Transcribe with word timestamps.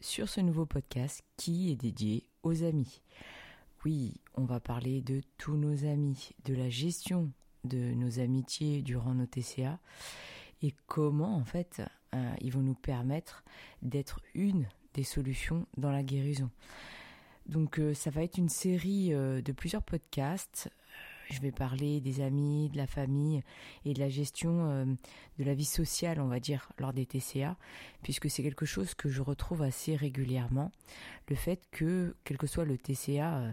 sur 0.00 0.28
ce 0.28 0.40
nouveau 0.40 0.66
podcast 0.66 1.22
qui 1.36 1.70
est 1.70 1.76
dédié 1.76 2.26
aux 2.42 2.62
amis. 2.62 3.02
Oui, 3.84 4.14
on 4.34 4.44
va 4.44 4.60
parler 4.60 5.00
de 5.00 5.20
tous 5.38 5.56
nos 5.56 5.84
amis, 5.84 6.30
de 6.44 6.54
la 6.54 6.68
gestion 6.68 7.32
de 7.64 7.94
nos 7.94 8.20
amitiés 8.20 8.82
durant 8.82 9.14
nos 9.14 9.26
TCA 9.26 9.78
et 10.62 10.74
comment 10.86 11.36
en 11.36 11.44
fait 11.44 11.82
euh, 12.14 12.34
ils 12.40 12.52
vont 12.52 12.62
nous 12.62 12.74
permettre 12.74 13.44
d'être 13.82 14.20
une 14.34 14.66
des 14.94 15.04
solutions 15.04 15.66
dans 15.76 15.90
la 15.90 16.02
guérison. 16.02 16.50
Donc 17.46 17.78
euh, 17.78 17.94
ça 17.94 18.10
va 18.10 18.22
être 18.22 18.38
une 18.38 18.48
série 18.48 19.12
euh, 19.12 19.40
de 19.40 19.52
plusieurs 19.52 19.82
podcasts 19.82 20.70
je 21.28 21.40
vais 21.40 21.52
parler 21.52 22.00
des 22.00 22.20
amis, 22.20 22.68
de 22.68 22.76
la 22.76 22.86
famille 22.86 23.42
et 23.84 23.94
de 23.94 24.00
la 24.00 24.08
gestion 24.08 24.70
euh, 24.70 24.84
de 25.38 25.44
la 25.44 25.54
vie 25.54 25.64
sociale, 25.64 26.20
on 26.20 26.28
va 26.28 26.40
dire, 26.40 26.70
lors 26.78 26.92
des 26.92 27.06
TCA, 27.06 27.56
puisque 28.02 28.30
c'est 28.30 28.42
quelque 28.42 28.66
chose 28.66 28.94
que 28.94 29.08
je 29.08 29.22
retrouve 29.22 29.62
assez 29.62 29.96
régulièrement. 29.96 30.70
Le 31.28 31.36
fait 31.36 31.62
que, 31.70 32.14
quel 32.24 32.38
que 32.38 32.46
soit 32.46 32.64
le 32.64 32.78
TCA 32.78 33.38
euh, 33.38 33.52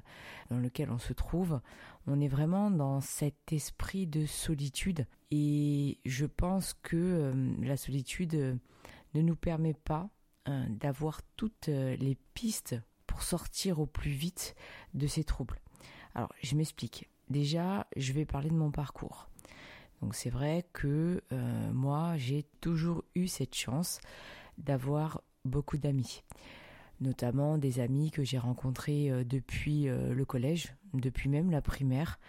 dans 0.51 0.59
lequel 0.59 0.91
on 0.91 0.99
se 0.99 1.13
trouve, 1.13 1.59
on 2.05 2.19
est 2.19 2.27
vraiment 2.27 2.69
dans 2.69 3.01
cet 3.01 3.51
esprit 3.51 4.07
de 4.07 4.25
solitude. 4.25 5.07
Et 5.31 5.99
je 6.05 6.25
pense 6.25 6.73
que 6.73 6.95
euh, 6.95 7.53
la 7.61 7.77
solitude 7.77 8.59
ne 9.13 9.21
nous 9.21 9.35
permet 9.35 9.73
pas 9.73 10.09
d'avoir 10.67 11.21
toutes 11.37 11.67
les 11.67 12.17
pistes 12.33 12.75
pour 13.07 13.23
sortir 13.23 13.79
au 13.79 13.85
plus 13.85 14.11
vite 14.11 14.55
de 14.93 15.07
ces 15.07 15.23
troubles. 15.23 15.61
Alors, 16.15 16.33
je 16.41 16.55
m'explique. 16.55 17.07
Déjà, 17.29 17.87
je 17.95 18.13
vais 18.13 18.25
parler 18.25 18.49
de 18.49 18.55
mon 18.55 18.71
parcours. 18.71 19.27
Donc 20.01 20.15
c'est 20.15 20.29
vrai 20.29 20.65
que 20.73 21.21
euh, 21.31 21.71
moi, 21.71 22.17
j'ai 22.17 22.45
toujours 22.59 23.03
eu 23.15 23.27
cette 23.27 23.55
chance 23.55 24.01
d'avoir 24.57 25.21
beaucoup 25.45 25.77
d'amis, 25.77 26.23
notamment 26.99 27.57
des 27.57 27.79
amis 27.79 28.11
que 28.11 28.23
j'ai 28.23 28.37
rencontrés 28.37 29.09
euh, 29.09 29.23
depuis 29.23 29.87
euh, 29.87 30.13
le 30.13 30.25
collège, 30.25 30.75
depuis 30.93 31.29
même 31.29 31.51
la 31.51 31.61
primaire. 31.61 32.19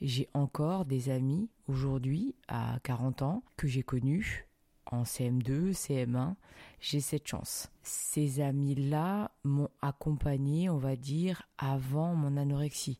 J'ai 0.00 0.28
encore 0.32 0.86
des 0.86 1.10
amis 1.10 1.50
aujourd'hui, 1.66 2.34
à 2.48 2.78
40 2.82 3.22
ans, 3.22 3.42
que 3.58 3.68
j'ai 3.68 3.82
connus 3.82 4.46
en 4.86 5.02
CM2, 5.02 5.72
CM1. 5.72 6.34
J'ai 6.80 7.00
cette 7.00 7.28
chance. 7.28 7.70
Ces 7.82 8.40
amis-là 8.40 9.32
m'ont 9.44 9.68
accompagné, 9.82 10.70
on 10.70 10.78
va 10.78 10.96
dire, 10.96 11.42
avant 11.58 12.14
mon 12.14 12.36
anorexie. 12.36 12.98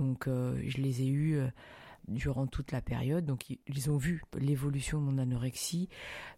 Donc 0.00 0.26
euh, 0.26 0.58
je 0.66 0.78
les 0.78 1.02
ai 1.02 1.08
eus 1.08 1.36
euh, 1.36 1.46
durant 2.08 2.46
toute 2.46 2.72
la 2.72 2.80
période. 2.80 3.26
Donc 3.26 3.50
ils 3.50 3.90
ont 3.90 3.98
vu 3.98 4.22
l'évolution 4.38 4.98
de 4.98 5.04
mon 5.04 5.18
anorexie. 5.18 5.88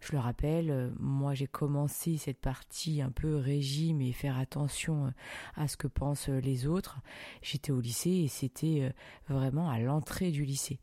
Je 0.01 0.11
le 0.11 0.19
rappelle, 0.19 0.69
euh, 0.69 0.89
moi 0.99 1.33
j'ai 1.33 1.47
commencé 1.47 2.17
cette 2.17 2.39
partie 2.39 3.01
un 3.01 3.09
peu 3.09 3.37
régime 3.37 4.01
et 4.01 4.11
faire 4.11 4.37
attention 4.37 5.13
à 5.55 5.67
ce 5.67 5.77
que 5.77 5.87
pensent 5.87 6.27
les 6.27 6.67
autres. 6.67 6.99
J'étais 7.41 7.71
au 7.71 7.79
lycée 7.79 8.11
et 8.11 8.27
c'était 8.27 8.93
vraiment 9.29 9.69
à 9.69 9.79
l'entrée 9.79 10.31
du 10.31 10.43
lycée. 10.43 10.79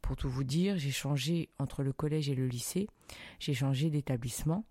Pour 0.00 0.16
tout 0.16 0.28
vous 0.28 0.44
dire, 0.44 0.76
j'ai 0.76 0.90
changé 0.90 1.50
entre 1.58 1.82
le 1.82 1.92
collège 1.92 2.28
et 2.28 2.34
le 2.34 2.46
lycée. 2.46 2.88
J'ai 3.38 3.54
changé 3.54 3.90
d'établissement. 3.90 4.64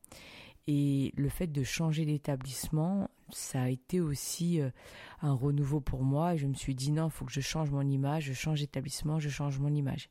Et 0.67 1.13
le 1.17 1.27
fait 1.27 1.47
de 1.47 1.63
changer 1.63 2.05
d'établissement, 2.05 3.09
ça 3.29 3.63
a 3.63 3.69
été 3.69 3.99
aussi 3.99 4.61
euh, 4.61 4.69
un 5.21 5.33
renouveau 5.33 5.81
pour 5.81 6.03
moi. 6.03 6.35
Je 6.35 6.47
me 6.47 6.53
suis 6.53 6.75
dit 6.75 6.91
non, 6.91 7.07
il 7.07 7.11
faut 7.11 7.25
que 7.25 7.31
je 7.31 7.41
change 7.41 7.69
mon 7.69 7.87
image, 7.87 8.25
je 8.25 8.33
change 8.33 8.61
d'établissement, 8.61 9.19
je 9.19 9.29
change 9.29 9.59
mon 9.59 9.73
image. 9.73 10.09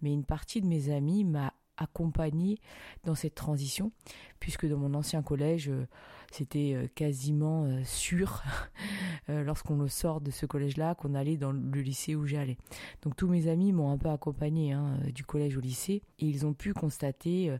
Mais 0.00 0.12
une 0.12 0.24
partie 0.24 0.62
de 0.62 0.66
mes 0.66 0.90
amis 0.90 1.24
m'a 1.24 1.52
accompagné 1.80 2.58
dans 3.04 3.14
cette 3.14 3.34
transition, 3.34 3.90
puisque 4.38 4.66
dans 4.66 4.78
mon 4.78 4.94
ancien 4.94 5.22
collège, 5.22 5.68
euh, 5.68 5.86
c'était 6.30 6.74
euh, 6.74 6.86
quasiment 6.94 7.68
sûr, 7.84 8.42
lorsqu'on 9.28 9.86
sort 9.88 10.20
de 10.20 10.30
ce 10.30 10.46
collège-là, 10.46 10.94
qu'on 10.94 11.14
allait 11.14 11.36
dans 11.36 11.52
le 11.52 11.80
lycée 11.80 12.14
où 12.14 12.26
j'allais. 12.26 12.56
Donc 13.02 13.16
tous 13.16 13.28
mes 13.28 13.48
amis 13.48 13.72
m'ont 13.72 13.90
un 13.90 13.98
peu 13.98 14.08
accompagné 14.08 14.72
hein, 14.72 14.98
du 15.12 15.24
collège 15.24 15.56
au 15.56 15.60
lycée, 15.60 16.02
et 16.18 16.26
ils 16.26 16.46
ont 16.46 16.52
pu 16.52 16.72
constater 16.72 17.56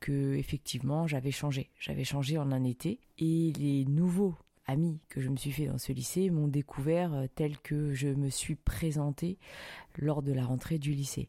que 0.00 0.34
effectivement 0.34 1.06
j'avais 1.06 1.30
changé. 1.30 1.70
J'avais 1.78 2.04
changé 2.04 2.38
en 2.38 2.52
un 2.52 2.64
été 2.64 3.00
et 3.18 3.52
les 3.58 3.84
nouveaux 3.84 4.34
amis 4.68 5.00
que 5.08 5.20
je 5.20 5.30
me 5.30 5.36
suis 5.36 5.50
fait 5.50 5.66
dans 5.66 5.78
ce 5.78 5.92
lycée 5.92 6.30
m'ont 6.30 6.46
découvert 6.46 7.12
euh, 7.14 7.26
tel 7.34 7.58
que 7.58 7.92
je 7.94 8.08
me 8.08 8.28
suis 8.28 8.54
présenté 8.54 9.38
lors 9.96 10.22
de 10.22 10.32
la 10.32 10.44
rentrée 10.44 10.78
du 10.78 10.92
lycée. 10.92 11.28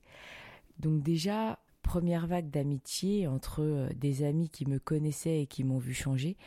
Donc 0.78 1.02
déjà, 1.02 1.58
première 1.90 2.28
vague 2.28 2.50
d'amitié 2.50 3.28
entre 3.28 3.62
euh, 3.62 3.90
des 3.96 4.24
amis 4.24 4.50
qui 4.50 4.66
me 4.66 4.80
connaissaient 4.80 5.42
et 5.42 5.48
qui 5.48 5.64
m'ont 5.64 5.78
vu 5.78 5.94
changer 5.94 6.38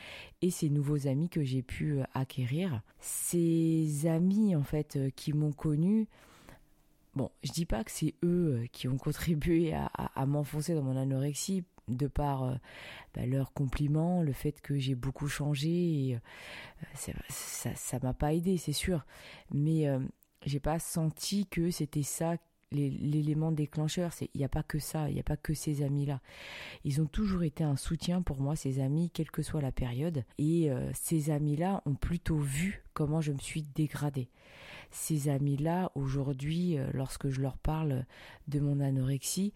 et 0.40 0.50
ces 0.50 0.70
nouveaux 0.70 1.08
amis 1.08 1.28
que 1.28 1.42
j'ai 1.42 1.62
pu 1.62 1.98
euh, 1.98 2.04
acquérir. 2.14 2.82
Ces 3.00 4.06
amis 4.06 4.54
en 4.54 4.62
fait 4.62 4.98
qui 5.16 5.32
m'ont 5.32 5.52
connu, 5.52 6.08
bon, 7.14 7.30
je 7.42 7.52
dis 7.52 7.66
pas 7.66 7.84
que 7.84 7.90
c'est 7.90 8.14
eux 8.22 8.66
qui 8.72 8.88
ont 8.88 8.96
contribué 8.96 9.74
à 9.74 10.26
m'enfoncer 10.26 10.74
dans 10.74 10.82
mon 10.82 10.96
anorexie 10.96 11.64
de 11.88 12.06
par 12.06 12.44
euh, 12.44 12.54
bah, 13.14 13.26
leurs 13.26 13.52
compliments, 13.52 14.22
le 14.22 14.32
fait 14.32 14.60
que 14.60 14.78
j'ai 14.78 14.94
beaucoup 14.94 15.28
changé, 15.28 16.18
euh, 16.84 17.10
ça, 17.28 17.74
ça 17.74 17.98
m'a 18.02 18.14
pas 18.14 18.32
aidé, 18.32 18.56
c'est 18.56 18.72
sûr. 18.72 19.04
Mais 19.52 19.88
euh, 19.88 20.00
j'ai 20.44 20.60
pas 20.60 20.78
senti 20.78 21.46
que 21.46 21.70
c'était 21.70 22.02
ça 22.02 22.36
l'élément 22.72 23.52
déclencheur. 23.52 24.12
Il 24.20 24.38
n'y 24.38 24.44
a 24.44 24.48
pas 24.48 24.62
que 24.62 24.78
ça, 24.78 25.08
il 25.08 25.14
n'y 25.14 25.20
a 25.20 25.24
pas 25.24 25.36
que 25.36 25.54
ces 25.54 25.82
amis-là. 25.82 26.20
Ils 26.84 27.00
ont 27.00 27.06
toujours 27.06 27.42
été 27.42 27.64
un 27.64 27.76
soutien 27.76 28.22
pour 28.22 28.40
moi, 28.40 28.56
ces 28.56 28.80
amis, 28.80 29.10
quelle 29.10 29.30
que 29.30 29.42
soit 29.42 29.60
la 29.60 29.72
période. 29.72 30.24
Et 30.38 30.70
ces 30.94 31.30
amis-là 31.30 31.82
ont 31.86 31.94
plutôt 31.94 32.38
vu 32.38 32.82
comment 32.94 33.20
je 33.20 33.32
me 33.32 33.38
suis 33.38 33.62
dégradée. 33.62 34.28
Ces 34.90 35.28
amis-là, 35.28 35.90
aujourd'hui, 35.94 36.76
lorsque 36.92 37.28
je 37.28 37.40
leur 37.40 37.56
parle 37.58 38.04
de 38.48 38.60
mon 38.60 38.80
anorexie, 38.80 39.52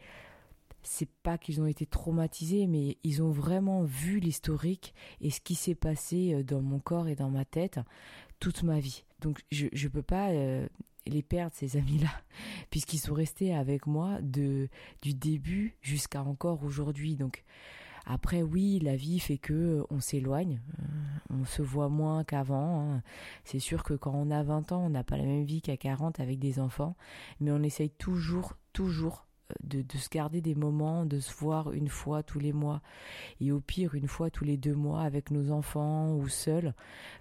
c'est 0.87 1.09
pas 1.23 1.37
qu'ils 1.37 1.61
ont 1.61 1.67
été 1.67 1.85
traumatisés, 1.85 2.67
mais 2.67 2.97
ils 3.03 3.23
ont 3.23 3.31
vraiment 3.31 3.83
vu 3.83 4.21
l'historique 4.21 4.95
et 5.21 5.31
ce 5.31 5.41
qui 5.41 5.55
s'est 5.55 5.75
passé 5.75 6.33
euh, 6.33 6.43
dans 6.43 6.63
mon 6.63 6.79
corps 6.79 7.09
et 7.09 7.17
dans 7.17 7.31
ma 7.31 7.45
tête 7.45 7.81
toute 8.39 8.63
ma 8.63 8.79
vie. 8.79 9.05
Donc 9.21 9.41
je 9.51 9.67
ne 9.67 9.89
peux 9.89 10.03
pas 10.03 10.31
euh, 10.31 10.67
les 11.07 11.23
perdre, 11.23 11.55
ces 11.55 11.77
amis-là, 11.77 12.11
puisqu'ils 12.71 12.99
sont 12.99 13.15
restés 13.15 13.55
avec 13.55 13.87
moi 13.87 14.19
de, 14.23 14.69
du 15.03 15.15
début 15.15 15.77
jusqu'à 15.81 16.23
encore 16.23 16.65
aujourd'hui. 16.65 17.17
Donc 17.17 17.45
après, 18.07 18.43
oui, 18.43 18.79
la 18.79 18.95
vie 18.95 19.19
fait 19.19 19.39
que 19.39 19.53
euh, 19.53 19.85
on 19.91 20.01
s'éloigne, 20.01 20.61
on 21.29 21.45
se 21.45 21.63
voit 21.63 21.89
moins 21.89 22.23
qu'avant. 22.23 22.81
Hein. 22.81 23.03
C'est 23.45 23.59
sûr 23.59 23.83
que 23.83 23.95
quand 23.95 24.15
on 24.15 24.31
a 24.31 24.43
20 24.45 24.73
ans, 24.73 24.85
on 24.85 24.91
n'a 24.91 25.03
pas 25.03 25.17
la 25.17 25.25
même 25.25 25.45
vie 25.45 25.61
qu'à 25.61 25.77
40 25.77 26.21
avec 26.21 26.39
des 26.39 26.61
enfants, 26.61 26.95
mais 27.41 27.51
on 27.51 27.63
essaye 27.63 27.91
toujours, 27.91 28.55
toujours 28.73 29.27
de, 29.63 29.85
se 29.97 30.09
garder 30.09 30.41
des 30.41 30.55
moments, 30.55 31.05
de 31.05 31.21
se 31.21 31.33
voir 31.35 31.73
une 31.73 31.89
fois 31.89 32.23
tous 32.23 32.39
les 32.39 32.53
mois 32.53 32.81
et 33.41 33.53
au 33.53 33.61
pire 33.61 33.95
une 33.95 34.09
fois 34.09 34.31
tous 34.31 34.45
les 34.45 34.57
deux 34.57 34.75
mois 34.75 35.03
avec 35.03 35.31
nos 35.31 35.51
enfants 35.51 36.15
ou 36.17 36.29
seuls 36.29 36.75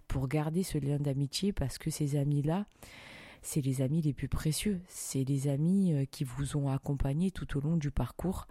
pour 0.07 0.27
garder 0.27 0.63
ce 0.63 0.77
lien 0.77 0.97
d'amitié 0.97 1.53
parce 1.53 1.77
que 1.77 1.89
ces 1.89 2.15
amis-là, 2.15 2.65
c'est 3.45 3.61
les 3.61 3.81
amis 3.81 4.01
les 4.01 4.13
plus 4.13 4.27
précieux, 4.27 4.81
c'est 4.87 5.23
les 5.23 5.47
amis 5.47 5.93
euh, 5.93 6.05
qui 6.05 6.23
vous 6.23 6.57
ont 6.57 6.67
accompagné 6.67 7.29
tout 7.29 7.57
au 7.57 7.61
long 7.61 7.77
du 7.77 7.91
parcours. 7.91 8.47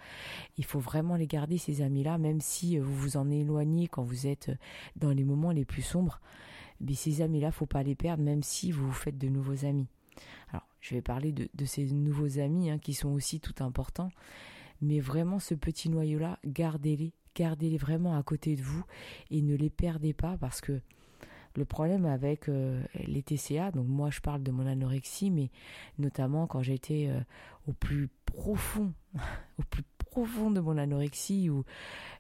Il 0.56 0.64
faut 0.64 0.79
vraiment 0.79 1.17
les 1.17 1.26
garder, 1.26 1.58
ces 1.58 1.82
amis-là, 1.82 2.17
même 2.17 2.41
si 2.41 2.79
euh, 2.79 2.82
vous 2.82 2.94
vous 2.94 3.17
en 3.17 3.29
éloignez 3.29 3.88
quand 3.88 4.05
vous 4.05 4.29
êtes 4.29 4.52
dans 4.94 5.11
les 5.11 5.25
moments 5.25 5.50
les 5.50 5.64
plus 5.64 5.82
sombres. 5.82 6.20
Mais 6.81 6.94
ces 6.94 7.23
amis-là, 7.23 7.50
faut 7.50 7.67
pas 7.67 7.82
les 7.82 7.96
perdre, 7.96 8.23
même 8.23 8.44
si 8.44 8.70
vous 8.70 8.87
vous 8.87 8.93
faites 8.93 9.19
de 9.19 9.29
nouveaux 9.29 9.64
amis. 9.64 9.88
Alors, 10.50 10.67
je 10.81 10.94
vais 10.94 11.02
parler 11.02 11.32
de, 11.32 11.64
ces 11.64 11.87
nouveaux 11.87 12.38
amis 12.38 12.70
hein, 12.70 12.79
qui 12.79 12.94
sont 12.94 13.11
aussi 13.11 13.40
tout 13.40 13.64
importants, 13.64 14.11
mais 14.81 15.00
vraiment 15.00 15.40
ce 15.40 15.55
petit 15.55 15.88
noyau-là, 15.88 16.38
gardez-les, 16.47 17.12
gardez-les 17.35 17.79
vraiment 17.79 18.17
à 18.17 18.23
côté 18.23 18.55
de 18.55 18.62
vous 18.62 18.85
et 19.32 19.43
ne 19.43 19.56
les 19.56 19.70
perdez 19.70 20.12
pas 20.12 20.37
parce 20.38 20.61
que 20.61 20.81
le 21.56 21.65
problème 21.65 22.05
avec 22.05 22.49
euh, 22.49 22.83
les 23.06 23.23
TCA, 23.23 23.71
donc 23.71 23.87
moi 23.87 24.11
je 24.11 24.21
parle 24.21 24.43
de 24.43 24.51
mon 24.51 24.67
anorexie, 24.67 25.31
mais 25.31 25.51
notamment 25.99 26.47
quand 26.47 26.62
j'étais 26.62 27.06
euh, 27.09 27.21
au 27.69 27.73
plus 27.73 28.09
profond, 28.27 28.93
au 29.59 29.62
plus 29.62 29.85
profond 29.99 30.51
de 30.51 30.61
mon 30.61 30.79
anorexie 30.79 31.51
où 31.51 31.65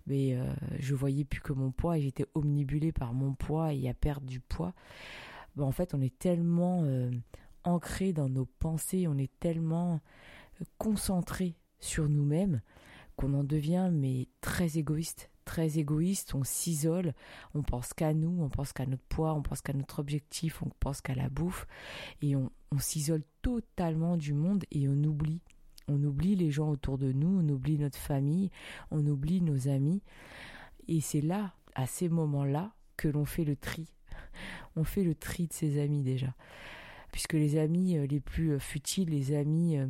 mais, 0.06 0.34
euh, 0.34 0.52
je 0.78 0.94
voyais 0.94 1.24
plus 1.24 1.40
que 1.40 1.52
mon 1.52 1.70
poids 1.70 1.98
et 1.98 2.02
j'étais 2.02 2.26
omnibulée 2.34 2.92
par 2.92 3.14
mon 3.14 3.34
poids 3.34 3.72
et 3.72 3.88
à 3.88 3.94
perdre 3.94 4.26
du 4.26 4.40
poids. 4.40 4.74
Ben, 5.56 5.64
en 5.64 5.72
fait, 5.72 5.94
on 5.94 6.00
est 6.00 6.18
tellement 6.18 6.82
euh, 6.84 7.10
ancré 7.64 8.12
dans 8.12 8.28
nos 8.28 8.44
pensées, 8.44 9.06
on 9.08 9.16
est 9.16 9.32
tellement 9.40 10.00
concentré 10.78 11.56
sur 11.80 12.08
nous-mêmes 12.08 12.60
qu'on 13.16 13.34
en 13.34 13.44
devient 13.44 13.90
mais 13.92 14.28
très 14.40 14.78
égoïste, 14.78 15.30
très 15.44 15.78
égoïste, 15.78 16.34
on 16.34 16.44
s'isole, 16.44 17.14
on 17.54 17.62
pense 17.62 17.92
qu'à 17.92 18.14
nous, 18.14 18.42
on 18.42 18.48
pense 18.48 18.72
qu'à 18.72 18.86
notre 18.86 19.04
poids, 19.04 19.34
on 19.34 19.42
pense 19.42 19.60
qu'à 19.60 19.72
notre 19.72 19.98
objectif, 19.98 20.62
on 20.62 20.70
pense 20.80 21.00
qu'à 21.00 21.14
la 21.14 21.28
bouffe 21.28 21.66
et 22.22 22.36
on 22.36 22.50
s'isole 22.78 23.22
totalement 23.42 24.16
du 24.16 24.34
monde 24.34 24.64
et 24.70 24.88
on 24.88 25.04
oublie 25.04 25.40
on 25.88 26.02
oublie 26.02 26.36
les 26.36 26.50
gens 26.50 26.70
autour 26.70 26.98
de 26.98 27.12
nous, 27.12 27.40
on 27.40 27.48
oublie 27.48 27.78
notre 27.78 27.98
famille, 27.98 28.50
on 28.90 29.06
oublie 29.06 29.40
nos 29.40 29.68
amis. 29.68 30.02
Et 30.88 31.00
c'est 31.00 31.20
là, 31.20 31.54
à 31.74 31.86
ces 31.86 32.08
moments-là, 32.08 32.72
que 32.96 33.08
l'on 33.08 33.24
fait 33.24 33.44
le 33.44 33.56
tri. 33.56 33.92
On 34.76 34.84
fait 34.84 35.02
le 35.02 35.14
tri 35.14 35.46
de 35.48 35.52
ses 35.52 35.80
amis 35.80 36.02
déjà. 36.02 36.34
Puisque 37.14 37.34
les 37.34 37.58
amis 37.58 37.96
euh, 37.96 38.08
les 38.08 38.18
plus 38.18 38.54
euh, 38.54 38.58
futiles, 38.58 39.10
les 39.10 39.36
amis 39.36 39.78
euh, 39.78 39.86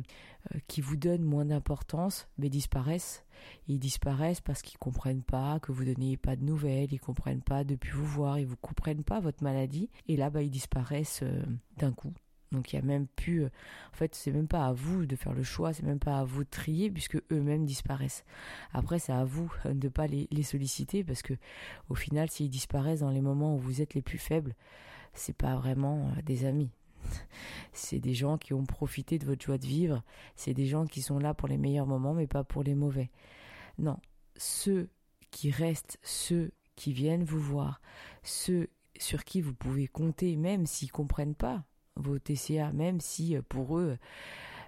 qui 0.67 0.79
vous 0.79 0.95
donnent 0.95 1.23
moins 1.23 1.45
d'importance, 1.45 2.27
mais 2.37 2.49
disparaissent. 2.49 3.25
Ils 3.67 3.79
disparaissent 3.79 4.41
parce 4.41 4.61
qu'ils 4.61 4.77
comprennent 4.77 5.23
pas 5.23 5.59
que 5.59 5.71
vous 5.71 5.85
donniez 5.85 6.17
pas 6.17 6.35
de 6.35 6.43
nouvelles, 6.43 6.93
ils 6.93 6.99
comprennent 6.99 7.41
pas 7.41 7.63
depuis 7.63 7.89
vous 7.93 8.05
voir, 8.05 8.37
ils 8.37 8.45
vous 8.45 8.57
comprennent 8.57 9.03
pas 9.03 9.21
votre 9.21 9.43
maladie. 9.43 9.89
Et 10.07 10.17
là, 10.17 10.29
bah, 10.29 10.43
ils 10.43 10.51
disparaissent 10.51 11.23
d'un 11.77 11.91
coup. 11.93 12.13
Donc 12.51 12.71
il 12.71 12.75
y 12.75 12.79
a 12.79 12.83
même 12.83 13.07
plus, 13.07 13.45
en 13.45 13.49
fait, 13.93 14.13
c'est 14.13 14.31
même 14.31 14.47
pas 14.47 14.67
à 14.67 14.73
vous 14.73 15.07
de 15.07 15.15
faire 15.15 15.33
le 15.33 15.41
choix, 15.41 15.73
c'est 15.73 15.81
même 15.81 15.97
pas 15.97 16.19
à 16.19 16.25
vous 16.25 16.43
de 16.43 16.49
trier 16.49 16.91
puisque 16.91 17.17
eux-mêmes 17.31 17.65
disparaissent. 17.65 18.23
Après, 18.71 18.99
c'est 18.99 19.13
à 19.13 19.25
vous 19.25 19.51
de 19.65 19.87
ne 19.87 19.89
pas 19.89 20.05
les, 20.05 20.43
solliciter 20.43 21.03
parce 21.03 21.23
que 21.23 21.33
au 21.89 21.95
final, 21.95 22.29
s'ils 22.29 22.51
disparaissent 22.51 22.99
dans 22.99 23.09
les 23.09 23.21
moments 23.21 23.55
où 23.55 23.57
vous 23.57 23.81
êtes 23.81 23.95
les 23.95 24.03
plus 24.03 24.19
faibles, 24.19 24.53
c'est 25.15 25.35
pas 25.35 25.55
vraiment 25.55 26.11
des 26.23 26.45
amis. 26.45 26.69
C'est 27.73 27.99
des 27.99 28.13
gens 28.13 28.37
qui 28.37 28.53
ont 28.53 28.65
profité 28.65 29.19
de 29.19 29.25
votre 29.25 29.45
joie 29.45 29.57
de 29.57 29.65
vivre. 29.65 30.03
C'est 30.35 30.53
des 30.53 30.65
gens 30.65 30.85
qui 30.85 31.01
sont 31.01 31.19
là 31.19 31.33
pour 31.33 31.47
les 31.47 31.57
meilleurs 31.57 31.87
moments, 31.87 32.13
mais 32.13 32.27
pas 32.27 32.43
pour 32.43 32.63
les 32.63 32.75
mauvais. 32.75 33.09
Non, 33.77 33.97
ceux 34.37 34.89
qui 35.31 35.51
restent, 35.51 35.99
ceux 36.01 36.51
qui 36.75 36.93
viennent 36.93 37.23
vous 37.23 37.39
voir, 37.39 37.81
ceux 38.23 38.69
sur 38.97 39.23
qui 39.23 39.41
vous 39.41 39.53
pouvez 39.53 39.87
compter, 39.87 40.35
même 40.35 40.65
s'ils 40.65 40.91
comprennent 40.91 41.35
pas 41.35 41.63
vos 41.95 42.19
TCA, 42.19 42.71
même 42.71 42.99
si 42.99 43.35
euh, 43.35 43.41
pour 43.47 43.77
eux, 43.77 43.97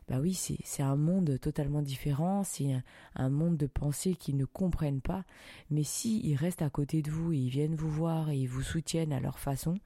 bah 0.07 0.19
oui, 0.21 0.33
c'est 0.33 0.83
un 0.83 0.95
monde 0.95 1.37
totalement 1.41 1.81
différent, 1.81 2.43
c'est 2.43 2.81
un, 3.15 3.29
monde 3.29 3.57
de 3.57 3.67
pensée 3.67 4.15
qu'ils 4.15 4.37
ne 4.37 4.45
comprennent 4.45 5.01
pas, 5.01 5.25
mais 5.69 5.83
si 5.83 6.21
ils 6.21 6.35
restent 6.35 6.61
à 6.61 6.69
côté 6.69 7.01
de 7.01 7.11
vous 7.11 7.33
et 7.33 7.37
ils 7.37 7.49
viennent 7.49 7.75
vous 7.75 7.91
voir 7.91 8.29
et 8.29 8.37
ils 8.37 8.47
vous 8.47 8.61
soutiennent 8.61 9.11
à 9.11 9.19
leur 9.19 9.37
façon, 9.37 9.77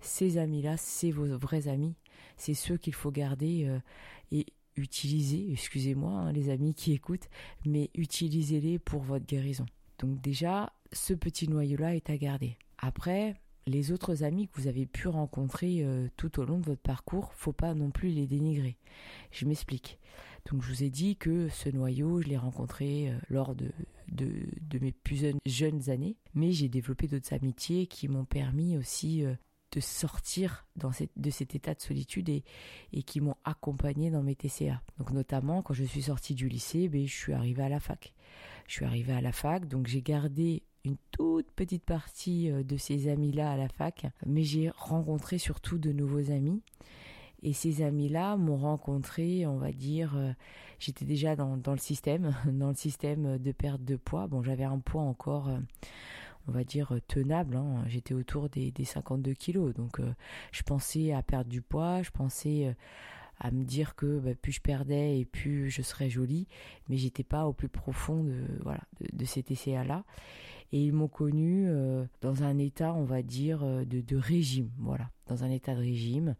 ces 0.00 0.38
amis-là, 0.38 0.76
c'est 0.76 1.10
vos 1.10 1.36
vrais 1.38 1.68
amis, 1.68 1.94
c'est 2.36 2.54
ceux 2.54 2.76
qu'il 2.76 2.94
faut 2.94 3.10
garder 3.10 3.66
euh, 3.66 3.78
et 4.30 4.46
utiliser, 4.76 5.50
excusez-moi 5.52 6.12
hein, 6.12 6.32
les 6.32 6.50
amis 6.50 6.74
qui 6.74 6.92
écoutent, 6.92 7.28
mais 7.66 7.90
utilisez-les 7.94 8.78
pour 8.78 9.02
votre 9.02 9.26
guérison. 9.26 9.66
Donc 9.98 10.20
déjà, 10.20 10.72
ce 10.92 11.14
petit 11.14 11.48
noyau-là 11.48 11.96
est 11.96 12.10
à 12.10 12.16
garder. 12.16 12.56
Après, 12.78 13.34
les 13.66 13.92
autres 13.92 14.22
amis 14.22 14.48
que 14.48 14.60
vous 14.60 14.68
avez 14.68 14.86
pu 14.86 15.08
rencontrer 15.08 15.84
euh, 15.84 16.08
tout 16.16 16.40
au 16.40 16.44
long 16.44 16.58
de 16.58 16.64
votre 16.64 16.80
parcours, 16.80 17.32
faut 17.34 17.52
pas 17.52 17.74
non 17.74 17.90
plus 17.90 18.10
les 18.10 18.26
dénigrer. 18.26 18.76
Je 19.30 19.44
m'explique. 19.44 19.98
Donc 20.50 20.62
je 20.62 20.68
vous 20.68 20.82
ai 20.82 20.90
dit 20.90 21.16
que 21.16 21.48
ce 21.48 21.68
noyau, 21.68 22.22
je 22.22 22.28
l'ai 22.28 22.38
rencontré 22.38 23.10
euh, 23.10 23.18
lors 23.28 23.54
de, 23.54 23.70
mes 24.80 24.92
plus 24.92 25.26
jeunes 25.44 25.90
années, 25.90 26.16
mais 26.34 26.52
j'ai 26.52 26.68
développé 26.68 27.08
d'autres 27.08 27.34
amitiés 27.34 27.86
qui 27.86 28.08
m'ont 28.08 28.24
permis 28.24 28.78
aussi 28.78 29.24
de 29.72 29.80
sortir 29.80 30.66
de 31.16 31.30
cet 31.30 31.54
état 31.54 31.74
de 31.74 31.80
solitude 31.80 32.28
et, 32.28 33.02
qui 33.02 33.20
m'ont 33.20 33.36
accompagné 33.44 34.10
dans 34.10 34.22
mes 34.22 34.34
TCA. 34.34 34.82
Donc 34.98 35.10
notamment 35.12 35.62
quand 35.62 35.74
je 35.74 35.84
suis 35.84 36.02
sortie 36.02 36.34
du 36.34 36.48
lycée, 36.48 36.88
ben, 36.88 37.06
je 37.06 37.14
suis 37.14 37.32
arrivée 37.32 37.62
à 37.62 37.68
la 37.68 37.80
fac. 37.80 38.12
Je 38.66 38.74
suis 38.74 38.84
arrivée 38.84 39.12
à 39.12 39.20
la 39.20 39.32
fac, 39.32 39.66
donc 39.66 39.86
j'ai 39.86 40.02
gardé 40.02 40.62
une 40.84 40.96
toute 41.10 41.50
petite 41.52 41.84
partie 41.84 42.50
euh, 42.50 42.62
de 42.62 42.76
ces 42.76 43.08
amis-là 43.08 43.52
à 43.52 43.56
la 43.56 43.68
fac, 43.68 44.06
mais 44.26 44.42
j'ai 44.42 44.70
rencontré 44.70 45.38
surtout 45.38 45.78
de 45.78 45.92
nouveaux 45.92 46.30
amis. 46.30 46.62
Et 47.42 47.52
ces 47.52 47.82
amis-là 47.82 48.36
m'ont 48.36 48.56
rencontré, 48.56 49.46
on 49.46 49.58
va 49.58 49.70
dire, 49.70 50.16
euh, 50.16 50.32
j'étais 50.78 51.04
déjà 51.04 51.36
dans, 51.36 51.56
dans, 51.56 51.72
le 51.72 51.78
système, 51.78 52.34
dans 52.46 52.68
le 52.68 52.74
système 52.74 53.38
de 53.38 53.52
perte 53.52 53.84
de 53.84 53.96
poids. 53.96 54.26
Bon, 54.26 54.42
j'avais 54.42 54.64
un 54.64 54.78
poids 54.78 55.02
encore, 55.02 55.48
euh, 55.48 55.58
on 56.46 56.52
va 56.52 56.64
dire, 56.64 56.94
tenable. 57.08 57.56
Hein. 57.56 57.84
J'étais 57.86 58.14
autour 58.14 58.48
des, 58.48 58.70
des, 58.70 58.84
52 58.84 59.32
kilos. 59.34 59.74
Donc, 59.74 60.00
je 60.52 60.62
pensais 60.62 61.12
à 61.12 61.22
perdre 61.22 61.50
du 61.50 61.62
poids, 61.62 62.02
je 62.02 62.10
pensais 62.10 62.74
à 63.40 63.50
me 63.50 63.64
dire 63.64 63.94
que 63.94 64.18
bah, 64.18 64.34
plus 64.34 64.52
je 64.52 64.60
perdais 64.60 65.20
et 65.20 65.24
plus 65.24 65.70
je 65.70 65.82
serais 65.82 66.10
jolie. 66.10 66.46
Mais 66.88 66.96
j'étais 66.96 67.24
pas 67.24 67.46
au 67.46 67.52
plus 67.52 67.68
profond 67.68 68.24
de, 68.24 68.44
voilà, 68.62 68.80
de, 69.00 69.16
de 69.16 69.24
ces 69.24 69.42
TCA-là 69.42 70.04
et 70.72 70.84
ils 70.84 70.92
m'ont 70.92 71.08
connu 71.08 71.66
euh, 71.68 72.04
dans 72.20 72.42
un 72.42 72.58
état, 72.58 72.92
on 72.92 73.04
va 73.04 73.22
dire, 73.22 73.60
euh, 73.62 73.84
de, 73.84 74.16
régime, 74.16 74.70
voilà, 74.78 75.10
dans 75.26 75.44
un 75.44 75.50
état 75.50 75.74
de 75.74 75.80
régime. 75.80 76.34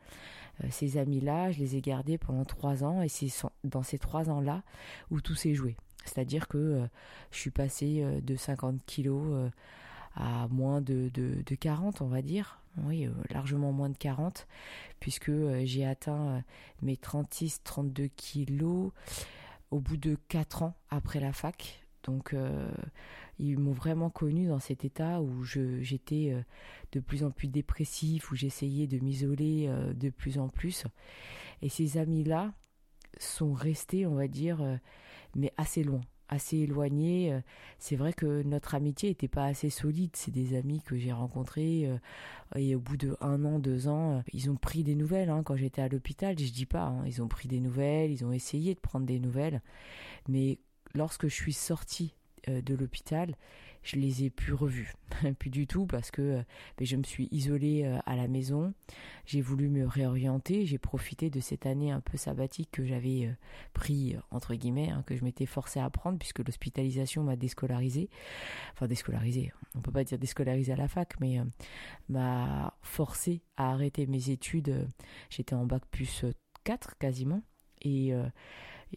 Euh, 0.62 0.66
ces 0.70 0.98
amis-là, 0.98 1.50
je 1.50 1.58
les 1.58 1.76
ai 1.76 1.80
gardés 1.80 2.18
pendant 2.18 2.44
trois 2.44 2.84
ans 2.84 3.00
et 3.02 3.08
c'est 3.08 3.28
dans 3.64 3.82
ces 3.82 3.98
trois 3.98 4.28
ans-là 4.28 4.62
où 5.10 5.20
tout 5.20 5.34
s'est 5.34 5.54
joué. 5.54 5.76
C'est-à-dire 6.04 6.48
que 6.48 6.88
je 7.30 7.38
suis 7.38 7.50
passée 7.50 8.02
de 8.22 8.34
50 8.34 8.80
kilos 8.86 9.50
à 10.18 10.48
moins 10.48 10.80
de, 10.80 11.10
de, 11.14 11.42
de, 11.44 11.54
40, 11.54 12.02
on 12.02 12.08
va 12.08 12.22
dire. 12.22 12.60
Oui, 12.84 13.08
largement 13.30 13.72
moins 13.72 13.88
de 13.88 13.96
40, 13.96 14.46
puisque 15.00 15.32
j'ai 15.64 15.84
atteint 15.84 16.44
mes 16.80 16.94
36-32 16.94 18.08
kilos 18.16 18.92
au 19.72 19.80
bout 19.80 19.96
de 19.96 20.16
4 20.28 20.62
ans 20.62 20.74
après 20.90 21.18
la 21.18 21.32
fac. 21.32 21.84
Donc, 22.04 22.34
ils 23.38 23.58
m'ont 23.58 23.72
vraiment 23.72 24.10
connu 24.10 24.48
dans 24.48 24.58
cet 24.58 24.84
état 24.84 25.20
où 25.20 25.44
j'étais 25.44 26.32
euh, 26.32 26.42
de 26.92 27.00
plus 27.00 27.22
en 27.22 27.30
plus 27.30 27.48
dépressif, 27.48 28.30
où 28.30 28.34
j'essayais 28.34 28.86
de 28.86 28.98
m'isoler 28.98 29.66
euh, 29.68 29.92
de 29.94 30.10
plus 30.10 30.38
en 30.38 30.48
plus. 30.48 30.84
Et 31.62 31.68
ces 31.68 31.98
amis-là 31.98 32.52
sont 33.18 33.52
restés, 33.52 34.06
on 34.06 34.16
va 34.16 34.26
dire, 34.26 34.60
euh, 34.60 34.76
mais 35.36 35.52
assez 35.56 35.84
loin, 35.84 36.00
assez 36.28 36.58
éloignés. 36.58 37.38
C'est 37.78 37.96
vrai 37.96 38.12
que 38.12 38.42
notre 38.42 38.74
amitié 38.74 39.10
n'était 39.10 39.28
pas 39.28 39.44
assez 39.44 39.70
solide. 39.70 40.10
C'est 40.14 40.30
des 40.30 40.56
amis 40.56 40.82
que 40.82 40.96
j'ai 40.96 41.12
rencontrés 41.12 41.88
et 42.56 42.74
au 42.74 42.80
bout 42.80 42.96
de 42.96 43.16
un 43.20 43.44
an, 43.44 43.58
deux 43.58 43.88
ans, 43.88 44.22
ils 44.32 44.50
ont 44.50 44.56
pris 44.56 44.82
des 44.84 44.94
nouvelles. 44.94 45.30
Hein. 45.30 45.42
Quand 45.42 45.56
j'étais 45.56 45.82
à 45.82 45.88
l'hôpital, 45.88 46.38
je 46.38 46.52
dis 46.52 46.66
pas, 46.66 46.84
hein. 46.84 47.04
ils 47.06 47.22
ont 47.22 47.28
pris 47.28 47.48
des 47.48 47.60
nouvelles, 47.60 48.10
ils 48.10 48.24
ont 48.24 48.32
essayé 48.32 48.74
de 48.74 48.80
prendre 48.80 49.06
des 49.06 49.18
nouvelles. 49.18 49.60
Mais 50.28 50.58
lorsque 50.94 51.28
je 51.28 51.34
suis 51.34 51.52
sortie 51.52 52.14
euh, 52.48 52.62
de 52.62 52.74
l'hôpital, 52.74 53.34
je 53.82 53.96
les 53.96 54.24
ai 54.24 54.30
plus 54.30 54.52
revus, 54.52 54.94
plus 55.38 55.50
du 55.50 55.66
tout 55.66 55.86
parce 55.86 56.10
que 56.10 56.22
euh, 56.22 56.42
ben, 56.76 56.86
je 56.86 56.96
me 56.96 57.02
suis 57.02 57.28
isolée 57.30 57.84
euh, 57.84 57.98
à 58.06 58.16
la 58.16 58.28
maison. 58.28 58.72
J'ai 59.26 59.40
voulu 59.40 59.68
me 59.68 59.86
réorienter. 59.86 60.66
J'ai 60.66 60.78
profité 60.78 61.30
de 61.30 61.40
cette 61.40 61.66
année 61.66 61.90
un 61.90 62.00
peu 62.00 62.16
sabbatique 62.16 62.70
que 62.72 62.84
j'avais 62.84 63.34
pris 63.72 64.16
entre 64.30 64.54
guillemets, 64.54 64.90
hein, 64.90 65.02
que 65.06 65.16
je 65.16 65.24
m'étais 65.24 65.46
forcée 65.46 65.80
à 65.80 65.88
prendre 65.90 66.18
puisque 66.18 66.40
l'hospitalisation 66.40 67.22
m'a 67.22 67.36
déscolarisée. 67.36 68.08
Enfin 68.72 68.86
déscolarisée. 68.86 69.52
On 69.74 69.80
peut 69.80 69.92
pas 69.92 70.04
dire 70.04 70.18
déscolarisée 70.18 70.72
à 70.72 70.76
la 70.76 70.88
fac, 70.88 71.14
mais 71.20 71.38
m'a 72.08 72.74
forcé 72.82 73.42
à 73.56 73.72
arrêter 73.72 74.06
mes 74.06 74.30
études. 74.30 74.88
J'étais 75.30 75.54
en 75.54 75.66
bac 75.66 75.82
plus 75.90 76.24
4 76.64 76.96
quasiment 76.98 77.42
et 77.82 78.12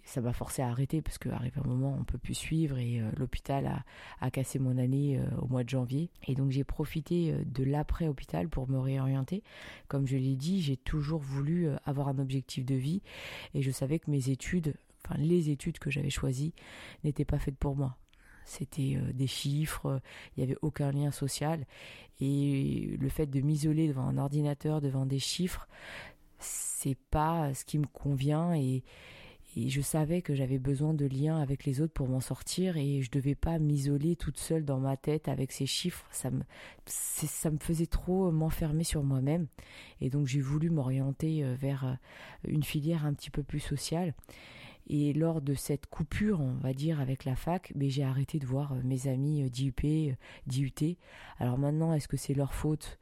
ça 0.03 0.21
m'a 0.21 0.33
forcé 0.33 0.61
à 0.61 0.69
arrêter 0.69 1.01
parce 1.01 1.17
qu'arrive 1.17 1.57
un 1.57 1.67
moment 1.67 1.95
on 1.99 2.03
peut 2.03 2.17
plus 2.17 2.33
suivre 2.33 2.77
et 2.77 2.99
euh, 2.99 3.09
l'hôpital 3.17 3.83
a, 4.19 4.31
cassé 4.31 4.59
mon 4.59 4.77
année 4.77 5.19
euh, 5.19 5.25
au 5.41 5.47
mois 5.47 5.63
de 5.63 5.69
janvier 5.69 6.09
et 6.27 6.35
donc 6.35 6.51
j'ai 6.51 6.63
profité 6.63 7.31
euh, 7.31 7.43
de 7.45 7.63
l'après 7.63 8.07
hôpital 8.07 8.47
pour 8.49 8.69
me 8.69 8.79
réorienter 8.79 9.43
comme 9.87 10.07
je 10.07 10.17
l'ai 10.17 10.35
dit 10.35 10.61
j'ai 10.61 10.77
toujours 10.77 11.21
voulu 11.21 11.69
avoir 11.85 12.07
un 12.07 12.19
objectif 12.19 12.65
de 12.65 12.75
vie 12.75 13.01
et 13.53 13.61
je 13.61 13.71
savais 13.71 13.99
que 13.99 14.09
mes 14.09 14.29
études 14.29 14.75
enfin 15.05 15.15
les 15.19 15.49
études 15.49 15.79
que 15.79 15.89
j'avais 15.89 16.09
choisies 16.09 16.53
n'étaient 17.03 17.25
pas 17.25 17.39
faites 17.39 17.57
pour 17.57 17.75
moi 17.75 17.97
c'était 18.43 18.97
des 19.13 19.27
chiffres, 19.27 20.01
il 20.35 20.39
n'y 20.39 20.51
avait 20.51 20.57
aucun 20.63 20.91
lien 20.91 21.11
social. 21.11 21.65
Et 22.19 22.97
le 22.99 23.07
fait 23.07 23.27
de 23.27 23.39
m'isoler 23.39 23.87
devant 23.87 24.07
un 24.07 24.17
ordinateur, 24.17 24.81
devant 24.81 25.05
des 25.05 25.19
chiffres, 25.19 25.67
c'est 26.39 26.97
pas 27.11 27.53
ce 27.53 27.63
qui 27.63 27.77
me 27.77 27.85
convient. 27.85 28.53
Et, 28.55 28.83
et 29.55 29.69
je 29.69 29.81
savais 29.81 30.21
que 30.21 30.33
j'avais 30.33 30.59
besoin 30.59 30.93
de 30.93 31.05
liens 31.05 31.39
avec 31.39 31.65
les 31.65 31.81
autres 31.81 31.93
pour 31.93 32.07
m'en 32.07 32.21
sortir 32.21 32.77
et 32.77 33.01
je 33.01 33.11
devais 33.11 33.35
pas 33.35 33.59
m'isoler 33.59 34.15
toute 34.15 34.37
seule 34.37 34.63
dans 34.63 34.79
ma 34.79 34.95
tête 34.95 35.27
avec 35.27 35.51
ces 35.51 35.65
chiffres. 35.65 36.05
Ça 36.11 36.31
me, 36.31 36.41
ça 36.85 37.51
me 37.51 37.57
faisait 37.57 37.85
trop 37.85 38.31
m'enfermer 38.31 38.83
sur 38.83 39.03
moi-même. 39.03 39.47
Et 39.99 40.09
donc 40.09 40.27
j'ai 40.27 40.39
voulu 40.39 40.69
m'orienter 40.69 41.43
euh, 41.43 41.55
vers 41.55 41.85
euh, 41.85 41.93
une 42.47 42.63
filière 42.63 43.05
un 43.05 43.13
petit 43.13 43.29
peu 43.29 43.43
plus 43.43 43.59
sociale. 43.59 44.13
Et 44.87 45.13
lors 45.13 45.41
de 45.41 45.53
cette 45.53 45.85
coupure, 45.85 46.41
on 46.41 46.55
va 46.55 46.73
dire, 46.73 46.99
avec 46.99 47.23
la 47.23 47.35
fac, 47.35 47.71
mais 47.75 47.85
ben, 47.85 47.89
j'ai 47.89 48.03
arrêté 48.03 48.39
de 48.39 48.45
voir 48.45 48.75
mes 48.83 49.07
amis 49.07 49.49
d'IUP, 49.49 50.17
d'IUT. 50.47 50.97
Alors 51.37 51.57
maintenant, 51.57 51.93
est-ce 51.93 52.07
que 52.07 52.17
c'est 52.17 52.33
leur 52.33 52.53
faute? 52.53 52.97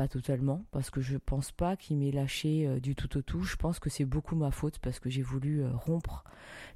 Pas 0.00 0.08
totalement, 0.08 0.64
parce 0.70 0.88
que 0.88 1.02
je 1.02 1.18
pense 1.18 1.52
pas 1.52 1.76
qu'il 1.76 1.98
m'ait 1.98 2.10
lâché 2.10 2.66
euh, 2.66 2.80
du 2.80 2.94
tout 2.94 3.18
au 3.18 3.20
tout. 3.20 3.42
Je 3.42 3.56
pense 3.56 3.78
que 3.78 3.90
c'est 3.90 4.06
beaucoup 4.06 4.34
ma 4.34 4.50
faute 4.50 4.78
parce 4.78 4.98
que 4.98 5.10
j'ai 5.10 5.20
voulu 5.20 5.62
euh, 5.62 5.68
rompre 5.74 6.24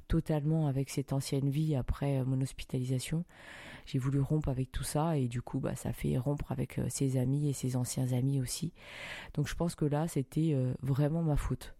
totalement 0.07 0.67
avec 0.67 0.91
cette 0.91 1.11
ancienne 1.11 1.49
vie 1.49 1.75
après 1.75 2.19
euh, 2.19 2.23
mon 2.23 2.39
hospitalisation. 2.39 3.25
J'ai 3.87 3.97
voulu 3.97 4.19
rompre 4.19 4.49
avec 4.49 4.71
tout 4.71 4.83
ça 4.83 5.17
et 5.17 5.27
du 5.27 5.41
coup, 5.41 5.59
bah, 5.59 5.73
ça 5.75 5.91
fait 5.91 6.19
rompre 6.19 6.51
avec 6.51 6.79
ses 6.89 7.17
amis 7.17 7.49
et 7.49 7.53
ses 7.53 7.75
anciens 7.75 8.11
amis 8.11 8.39
aussi. 8.39 8.73
Donc 9.33 9.47
je 9.47 9.55
pense 9.55 9.73
que 9.73 9.85
là, 9.85 10.07
c'était 10.07 10.55
vraiment 10.83 11.23
ma 11.23 11.35
faute. 11.35 11.73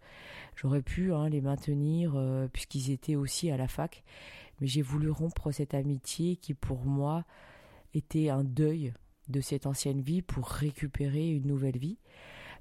J'aurais 0.56 0.82
pu 0.82 1.12
hein, 1.12 1.28
les 1.28 1.40
maintenir 1.40 2.20
puisqu'ils 2.52 2.90
étaient 2.90 3.14
aussi 3.14 3.52
à 3.52 3.56
la 3.56 3.68
fac, 3.68 4.02
mais 4.60 4.66
j'ai 4.66 4.82
voulu 4.82 5.10
rompre 5.10 5.52
cette 5.52 5.74
amitié 5.74 6.34
qui 6.34 6.54
pour 6.54 6.84
moi 6.84 7.24
était 7.94 8.30
un 8.30 8.42
deuil 8.42 8.92
de 9.28 9.40
cette 9.40 9.66
ancienne 9.66 10.00
vie 10.00 10.22
pour 10.22 10.48
récupérer 10.48 11.28
une 11.28 11.46
nouvelle 11.46 11.78
vie. 11.78 11.98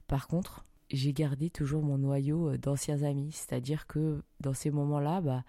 Par 0.07 0.27
contre, 0.27 0.65
j'ai 0.91 1.13
gardé 1.13 1.50
toujours 1.50 1.84
mon 1.84 1.98
noyau 1.98 2.50
euh, 2.50 2.57
d'anciens 2.57 3.03
amis, 3.03 3.31
c'est-à-dire 3.31 3.88
que 3.88 4.24
dans 4.39 4.53
ces 4.53 4.72
moments-là, 4.72 5.22
bah, 5.22 5.43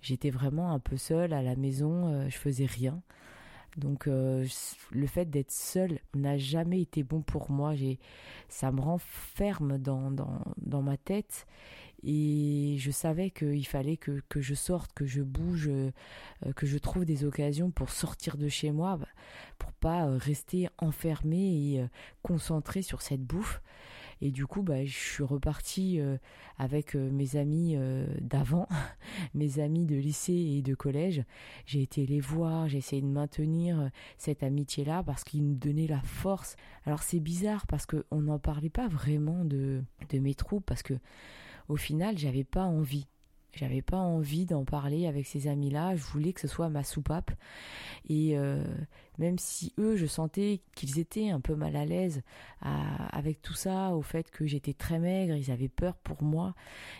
j'étais 0.00 0.30
vraiment 0.30 0.72
un 0.72 0.78
peu 0.78 0.96
seule 0.96 1.32
à 1.32 1.42
la 1.42 1.56
maison, 1.56 2.08
euh, 2.08 2.28
je 2.28 2.36
faisais 2.36 2.66
rien. 2.66 3.02
Donc 3.76 4.06
euh, 4.06 4.46
le 4.90 5.06
fait 5.06 5.26
d'être 5.26 5.52
seule 5.52 6.00
n'a 6.14 6.36
jamais 6.36 6.80
été 6.80 7.02
bon 7.02 7.22
pour 7.22 7.50
moi. 7.50 7.74
Ça 8.48 8.72
me 8.72 8.80
rend 8.80 8.98
ferme 8.98 9.78
dans, 9.78 10.10
dans, 10.10 10.40
dans 10.56 10.82
ma 10.82 10.96
tête 10.96 11.46
et 12.02 12.76
je 12.78 12.90
savais 12.90 13.30
qu'il 13.30 13.66
fallait 13.66 13.96
que, 13.96 14.22
que, 14.28 14.40
je 14.40 14.54
sorte, 14.54 14.92
que 14.92 15.06
je 15.06 15.22
bouge, 15.22 15.68
euh, 15.68 15.90
que 16.54 16.66
je 16.66 16.78
trouve 16.78 17.04
des 17.04 17.24
occasions 17.24 17.70
pour 17.70 17.90
sortir 17.90 18.36
de 18.36 18.48
chez 18.48 18.70
moi, 18.70 18.96
bah, 18.96 19.08
pour 19.58 19.72
pas 19.72 20.06
euh, 20.06 20.16
rester 20.16 20.68
enfermée 20.78 21.74
et 21.74 21.86
concentrée 22.22 22.82
sur 22.82 23.02
cette 23.02 23.22
bouffe. 23.22 23.60
Et 24.20 24.30
du 24.30 24.46
coup, 24.46 24.62
bah, 24.62 24.84
je 24.84 24.96
suis 24.96 25.22
repartie 25.22 26.00
euh, 26.00 26.16
avec 26.58 26.96
euh, 26.96 27.10
mes 27.10 27.36
amis 27.36 27.74
euh, 27.76 28.06
d'avant, 28.20 28.66
mes 29.34 29.60
amis 29.60 29.86
de 29.86 29.96
lycée 29.96 30.32
et 30.32 30.62
de 30.62 30.74
collège. 30.74 31.22
J'ai 31.66 31.82
été 31.82 32.04
les 32.04 32.20
voir, 32.20 32.68
j'ai 32.68 32.78
essayé 32.78 33.00
de 33.00 33.06
maintenir 33.06 33.90
cette 34.16 34.42
amitié-là 34.42 35.02
parce 35.04 35.22
qu'ils 35.22 35.44
me 35.44 35.54
donnaient 35.54 35.86
la 35.86 36.00
force. 36.00 36.56
Alors 36.84 37.02
c'est 37.02 37.20
bizarre 37.20 37.66
parce 37.66 37.86
qu'on 37.86 38.22
n'en 38.22 38.38
parlait 38.38 38.70
pas 38.70 38.88
vraiment 38.88 39.44
de, 39.44 39.82
de 40.10 40.18
mes 40.18 40.34
troubles 40.34 40.64
parce 40.64 40.82
que 40.82 40.94
au 41.68 41.76
final, 41.76 42.18
j'avais 42.18 42.44
pas 42.44 42.64
envie. 42.64 43.06
J'avais 43.54 43.82
pas 43.82 43.96
envie 43.96 44.46
d'en 44.46 44.64
parler 44.64 45.06
avec 45.06 45.26
ces 45.26 45.48
amis-là. 45.48 45.96
Je 45.96 46.02
voulais 46.04 46.32
que 46.32 46.40
ce 46.40 46.48
soit 46.48 46.68
ma 46.68 46.84
soupape. 46.84 47.30
Et 48.08 48.38
euh, 48.38 48.62
même 49.18 49.38
si 49.38 49.72
eux, 49.78 49.96
je 49.96 50.06
sentais 50.06 50.60
qu'ils 50.74 50.98
étaient 50.98 51.30
un 51.30 51.40
peu 51.40 51.54
mal 51.54 51.76
à 51.76 51.84
l'aise 51.84 52.22
avec 52.60 53.42
tout 53.42 53.54
ça, 53.54 53.94
au 53.94 54.02
fait 54.02 54.30
que 54.30 54.46
j'étais 54.46 54.74
très 54.74 54.98
maigre, 54.98 55.34
ils 55.34 55.50
avaient 55.50 55.68
peur 55.68 55.96
pour 55.96 56.22
moi. 56.22 56.54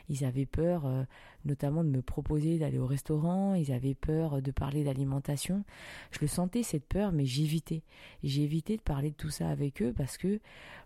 Ils 0.09 0.25
avaient 0.25 0.47
peur 0.47 0.87
euh, 0.87 1.05
notamment 1.45 1.85
de 1.85 1.89
me 1.89 2.03
proposer 2.03 2.59
d'aller 2.59 2.79
au 2.79 2.87
restaurant. 2.87 3.55
Ils 3.55 3.73
avaient 3.73 3.95
peur 3.95 4.43
de 4.43 4.51
parler 4.51 4.85
d'alimentation. 4.85 5.65
Je 6.11 6.19
le 6.21 6.27
sentais 6.27 6.63
cette 6.63 6.87
peur, 6.87 7.13
mais 7.13 7.25
j'évitais. 7.25 7.83
J'évitais 8.23 8.77
de 8.77 8.83
parler 8.83 9.11
de 9.11 9.17
tout 9.17 9.31
ça 9.31 9.49
avec 9.49 9.83
eux 9.83 9.93
parce 9.97 10.19
que 10.19 10.41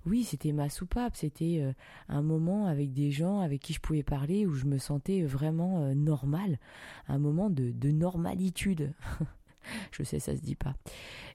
oui, 0.06 0.24
c'était 0.24 0.52
ma 0.52 0.68
soupape. 0.68 1.16
C'était 1.16 1.58
euh, 1.60 1.72
un 2.08 2.22
moment 2.22 2.66
avec 2.66 2.92
des 2.92 3.10
gens 3.10 3.40
avec 3.40 3.60
qui 3.60 3.72
je 3.72 3.80
pouvais 3.80 4.02
parler 4.02 4.46
où 4.46 4.54
je 4.54 4.66
me 4.66 4.78
sentais 4.78 5.22
vraiment 5.22 5.82
euh, 5.82 5.94
normal. 5.94 6.58
Un 7.08 7.18
moment 7.18 7.50
de, 7.50 7.70
de 7.70 7.90
normalitude. 7.90 8.92
je 9.92 10.02
sais, 10.02 10.18
ça 10.18 10.36
se 10.36 10.40
dit 10.40 10.54
pas. 10.54 10.74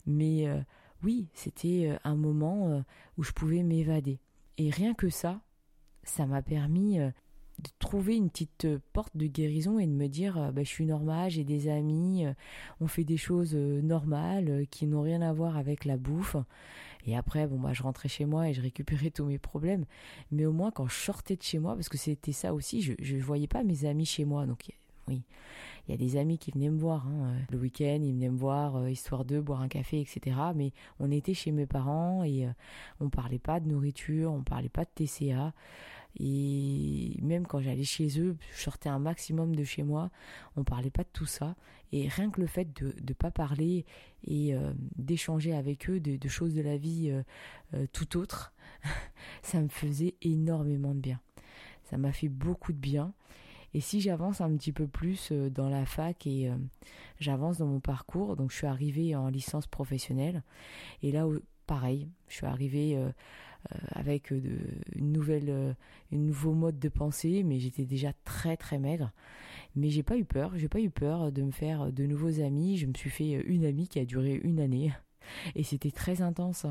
Mais 0.05 0.48
euh, 0.48 0.60
oui, 1.03 1.27
c'était 1.34 1.98
un 2.03 2.15
moment 2.15 2.84
où 3.17 3.24
je 3.24 3.31
pouvais 3.31 3.63
m'évader. 3.63 4.19
Et 4.57 4.69
rien 4.69 4.93
que 4.93 5.10
ça, 5.10 5.41
ça 6.03 6.25
m'a 6.25 6.41
permis 6.41 7.00
de 7.60 7.69
trouver 7.79 8.15
une 8.15 8.29
petite 8.29 8.65
euh, 8.65 8.79
porte 8.93 9.15
de 9.17 9.25
guérison 9.25 9.79
et 9.79 9.88
de 9.88 9.91
me 9.91 10.07
dire 10.07 10.38
euh, 10.38 10.51
bah, 10.51 10.63
je 10.63 10.69
suis 10.69 10.86
normal, 10.86 11.31
j'ai 11.31 11.43
des 11.43 11.69
amis, 11.69 12.25
euh, 12.25 12.34
on 12.81 12.88
fait 12.88 13.03
des 13.03 13.17
choses 13.17 13.55
normales 13.55 14.65
qui 14.69 14.86
n'ont 14.86 15.01
rien 15.01 15.22
à 15.22 15.34
voir 15.34 15.57
avec 15.57 15.86
la 15.86 15.98
bouffe. 15.98 16.36
Et 17.05 17.15
après, 17.15 17.48
bon, 17.48 17.60
bah, 17.60 17.74
je 17.74 17.84
rentrais 17.84 18.10
chez 18.10 18.25
moi 18.25 18.50
et 18.50 18.53
je 18.53 18.62
récupérais 18.62 19.10
tous 19.12 19.25
mes 19.25 19.39
problèmes. 19.39 19.86
Mais 20.31 20.46
au 20.46 20.51
moins, 20.51 20.72
quand 20.72 20.88
je 20.88 20.96
sortais 20.96 21.36
de 21.36 21.43
chez 21.43 21.60
moi, 21.60 21.75
parce 21.75 21.89
que 21.89 21.98
c'était 21.98 22.31
ça 22.31 22.53
aussi, 22.53 22.81
je 22.81 23.15
ne 23.15 23.22
voyais 23.22 23.48
pas 23.48 23.63
mes 23.63 23.86
amis 23.86 24.05
chez 24.05 24.25
moi. 24.25 24.46
Donc, 24.46 24.72
oui, 25.07 25.24
il 25.88 25.91
y 25.91 25.94
a 25.94 25.98
des 25.98 26.17
amis 26.17 26.38
qui 26.38 26.51
venaient 26.51 26.70
me 26.70 26.79
voir. 26.79 27.08
Hein. 27.08 27.34
Le 27.50 27.58
week-end, 27.58 28.00
ils 28.03 28.13
venaient 28.13 28.29
me 28.29 28.38
voir, 28.38 28.88
histoire 28.89 29.25
de 29.25 29.39
boire 29.39 29.62
un 29.62 29.67
café, 29.67 30.01
etc. 30.01 30.36
Mais 30.56 30.74
on 31.00 31.12
était 31.12 31.34
chez 31.34 31.51
mes 31.51 31.65
parents 31.65 32.24
et 32.24 32.48
on 33.00 33.10
parlait 33.10 33.39
pas 33.39 33.60
de 33.60 33.67
nourriture, 33.67 34.32
on 34.32 34.44
parlait 34.44 34.70
pas 34.70 34.86
de 34.86 34.89
TCA. 35.06 35.53
Et 36.20 37.15
même 37.22 37.46
quand 37.46 37.62
j'allais 37.62 37.84
chez 37.84 38.20
eux, 38.20 38.38
je 38.56 38.62
sortais 38.62 38.89
un 38.89 39.00
maximum 39.00 39.56
de 39.56 39.63
chez 39.63 39.84
moi. 39.84 40.10
On 40.56 40.63
parlait 40.63 40.89
pas 40.89 41.03
de 41.03 41.10
tout 41.13 41.25
ça. 41.25 41.56
Et 41.91 42.08
rien 42.08 42.32
que 42.32 42.41
le 42.41 42.48
fait 42.48 42.74
de 42.82 42.96
ne 43.08 43.13
pas 43.13 43.32
parler 43.32 43.86
et 44.25 44.53
euh, 44.53 44.74
d'échanger 44.98 45.53
avec 45.53 45.89
eux 45.89 46.00
de, 46.00 46.27
choses 46.27 46.56
de 46.56 46.62
la 46.62 46.77
vie 46.77 47.10
euh, 47.10 47.22
euh, 47.75 47.86
tout 47.94 48.17
autre, 48.17 48.53
ça 49.44 49.62
me 49.62 49.70
faisait 49.70 50.15
énormément 50.22 50.96
de 50.96 51.00
bien. 51.00 51.22
Ça 51.84 51.98
m'a 51.98 52.12
fait 52.12 52.29
beaucoup 52.29 52.74
de 52.74 52.79
bien. 52.79 53.13
Et 53.77 53.79
si 53.79 54.01
j'avance 54.01 54.41
un 54.41 54.57
petit 54.57 54.72
peu 54.72 54.88
plus 54.88 55.31
dans 55.31 55.69
la 55.69 55.86
fac 55.86 56.25
et 56.25 56.50
j'avance 57.19 57.60
dans 57.60 57.67
mon 57.67 57.79
parcours, 57.79 58.36
donc 58.36 58.50
je 58.50 58.57
suis 58.57 58.65
arrivée 58.65 59.15
en 59.15 59.27
licence 59.27 59.67
professionnelle. 59.67 60.41
Et 61.03 61.12
là, 61.12 61.27
pareil, 61.67 62.07
je 62.27 62.34
suis 62.38 62.48
arrivée 62.48 62.98
euh, 63.74 63.77
avec 63.89 64.31
euh, 64.31 64.41
une 64.96 65.12
nouvelle, 65.12 65.50
euh, 65.50 65.74
un 66.13 66.17
nouveau 66.17 66.53
mode 66.53 66.79
de 66.79 66.89
pensée, 66.89 67.43
mais 67.43 67.60
j'étais 67.60 67.86
déjà 67.86 68.13
très 68.24 68.55
très 68.55 68.79
maigre. 68.79 69.12
Mais 69.75 69.89
j'ai 69.89 70.03
pas 70.03 70.17
eu 70.17 70.25
peur, 70.25 70.53
j'ai 70.55 70.69
pas 70.69 70.79
eu 70.79 70.89
peur 70.89 71.31
de 71.31 71.41
me 71.41 71.51
faire 71.51 71.91
de 71.91 72.05
nouveaux 72.05 72.39
amis. 72.41 72.77
Je 72.77 72.86
me 72.86 72.93
suis 72.93 73.10
fait 73.10 73.31
une 73.31 73.65
amie 73.65 73.88
qui 73.88 74.00
a 74.00 74.05
duré 74.05 74.39
une 74.43 74.60
année. 74.60 74.93
Et 75.55 75.63
c'était 75.63 75.91
très 75.91 76.22
intense. 76.22 76.65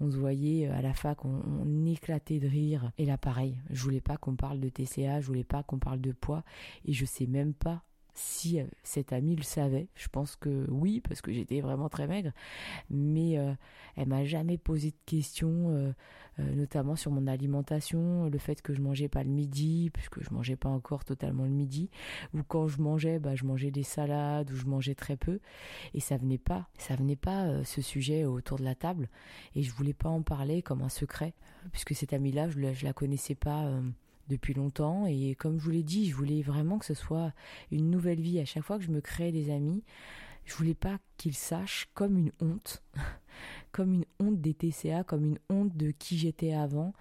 On 0.00 0.10
se 0.10 0.16
voyait 0.16 0.68
à 0.68 0.82
la 0.82 0.94
fac, 0.94 1.24
on, 1.24 1.42
on, 1.64 1.86
éclatait 1.86 2.38
de 2.38 2.48
rire. 2.48 2.92
Et 2.98 3.06
là, 3.06 3.18
pareil, 3.18 3.58
je 3.70 3.82
voulais 3.82 4.00
pas 4.00 4.16
qu'on 4.16 4.36
parle 4.36 4.60
de 4.60 4.68
TCA, 4.68 5.20
je 5.20 5.26
voulais 5.26 5.44
pas 5.44 5.62
qu'on 5.62 5.78
parle 5.78 6.00
de 6.00 6.12
poids. 6.12 6.44
Et 6.84 6.92
je 6.92 7.04
sais 7.04 7.26
même 7.26 7.54
pas 7.54 7.82
si 8.14 8.60
euh, 8.60 8.64
cette 8.82 9.12
amie 9.12 9.36
le 9.36 9.42
savait. 9.42 9.88
Je 9.94 10.08
pense 10.08 10.36
que 10.36 10.66
oui, 10.70 11.00
parce 11.00 11.20
que 11.20 11.32
j'étais 11.32 11.60
vraiment 11.60 11.88
très 11.88 12.06
maigre. 12.06 12.32
Mais 12.90 13.38
euh, 13.38 13.52
elle 13.96 14.08
m'a 14.08 14.24
jamais 14.24 14.58
posé 14.58 14.90
de 14.90 14.96
questions, 15.06 15.70
euh, 15.70 15.92
notamment 16.38 16.96
sur 16.96 17.10
mon 17.10 17.26
alimentation, 17.26 18.28
le 18.28 18.38
fait 18.38 18.62
que 18.62 18.74
je 18.74 18.80
mangeais 18.80 19.08
pas 19.08 19.22
le 19.22 19.30
midi, 19.30 19.90
puisque 19.92 20.22
je 20.22 20.30
mangeais 20.32 20.56
pas 20.56 20.68
encore 20.68 21.04
totalement 21.04 21.44
le 21.44 21.50
midi, 21.50 21.90
ou 22.34 22.42
quand 22.42 22.68
je 22.68 22.80
mangeais, 22.80 23.18
bah, 23.18 23.34
je 23.34 23.44
mangeais 23.44 23.70
des 23.70 23.82
salades, 23.82 24.50
ou 24.50 24.56
je 24.56 24.66
mangeais 24.66 24.94
très 24.94 25.16
peu. 25.16 25.40
Et 25.94 26.00
ça 26.00 26.16
venait 26.16 26.38
pas, 26.38 26.68
ça 26.78 26.96
venait 26.96 27.16
pas 27.16 27.64
ce 27.64 27.80
sujet 27.80 28.24
autour 28.24 28.58
de 28.58 28.64
la 28.64 28.74
table. 28.74 29.08
Et 29.54 29.62
je 29.62 29.72
voulais 29.72 29.94
pas 29.94 30.08
en 30.08 30.22
parler 30.22 30.62
comme 30.62 30.82
un 30.82 30.88
secret, 30.88 31.34
puisque 31.70 31.94
cette 31.94 32.12
amie-là, 32.12 32.48
je, 32.48 32.72
je 32.72 32.84
la 32.84 32.92
connaissais 32.92 33.34
pas 33.34 33.70
depuis 34.32 34.54
longtemps 34.54 35.06
et 35.06 35.34
comme 35.34 35.58
je 35.58 35.64
vous 35.64 35.70
l'ai 35.70 35.82
dit, 35.82 36.08
je 36.08 36.16
voulais 36.16 36.42
vraiment 36.42 36.78
que 36.78 36.86
ce 36.86 36.94
soit 36.94 37.32
une 37.70 37.90
nouvelle 37.90 38.20
vie. 38.20 38.40
À 38.40 38.44
chaque 38.44 38.64
fois 38.64 38.78
que 38.78 38.84
je 38.84 38.90
me 38.90 39.00
créais 39.00 39.32
des 39.32 39.50
amis, 39.50 39.84
je 40.44 40.54
voulais 40.54 40.74
pas 40.74 40.98
qu'ils 41.16 41.34
sachent 41.34 41.88
comme 41.94 42.18
une 42.18 42.32
honte, 42.40 42.82
comme 43.72 43.92
une 43.92 44.04
honte 44.18 44.40
des 44.40 44.54
TCA, 44.54 45.04
comme 45.04 45.24
une 45.24 45.38
honte 45.50 45.76
de 45.76 45.90
qui 45.90 46.18
j'étais 46.18 46.52
avant. 46.52 46.94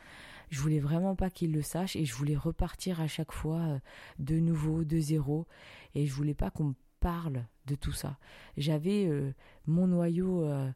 Je 0.50 0.60
voulais 0.60 0.80
vraiment 0.80 1.16
pas 1.16 1.30
qu'ils 1.30 1.54
le 1.54 1.62
sachent 1.62 1.96
et 1.96 2.04
je 2.04 2.14
voulais 2.14 2.36
repartir 2.36 3.00
à 3.00 3.08
chaque 3.08 3.32
fois 3.32 3.60
euh, 3.60 3.80
de 4.20 4.36
nouveau, 4.36 4.84
de 4.84 5.00
zéro 5.00 5.48
et 5.96 6.06
je 6.06 6.14
voulais 6.14 6.34
pas 6.34 6.52
qu'on 6.52 6.76
parle 7.00 7.46
de 7.66 7.76
tout 7.76 7.94
ça. 7.94 8.18
J'avais 8.58 9.08
euh, 9.08 9.34
mon 9.66 9.88
noyau 9.88 10.44
euh, 10.44 10.70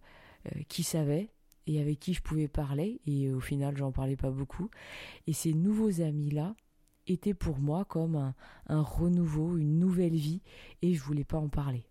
qui 0.70 0.84
savait 0.84 1.30
et 1.68 1.82
avec 1.82 2.00
qui 2.00 2.14
je 2.14 2.22
pouvais 2.22 2.48
parler 2.48 3.02
et 3.06 3.32
au 3.32 3.40
final 3.40 3.78
j'en 3.78 3.92
parlais 3.92 4.16
pas 4.16 4.32
beaucoup. 4.32 4.70
Et 5.28 5.34
ces 5.34 5.54
nouveaux 5.54 6.02
amis 6.02 6.30
là 6.30 6.56
étaient 7.08 7.34
pour 7.34 7.60
moi 7.60 7.86
comme 7.86 8.16
un, 8.16 8.36
un 8.68 8.82
renouveau 8.82 9.58
une 9.58 9.80
nouvelle 9.80 10.16
vie 10.16 10.42
et 10.82 10.94
je 10.94 11.02
voulais 11.02 11.24
pas 11.24 11.38
en 11.38 11.50
parler. 11.50 11.84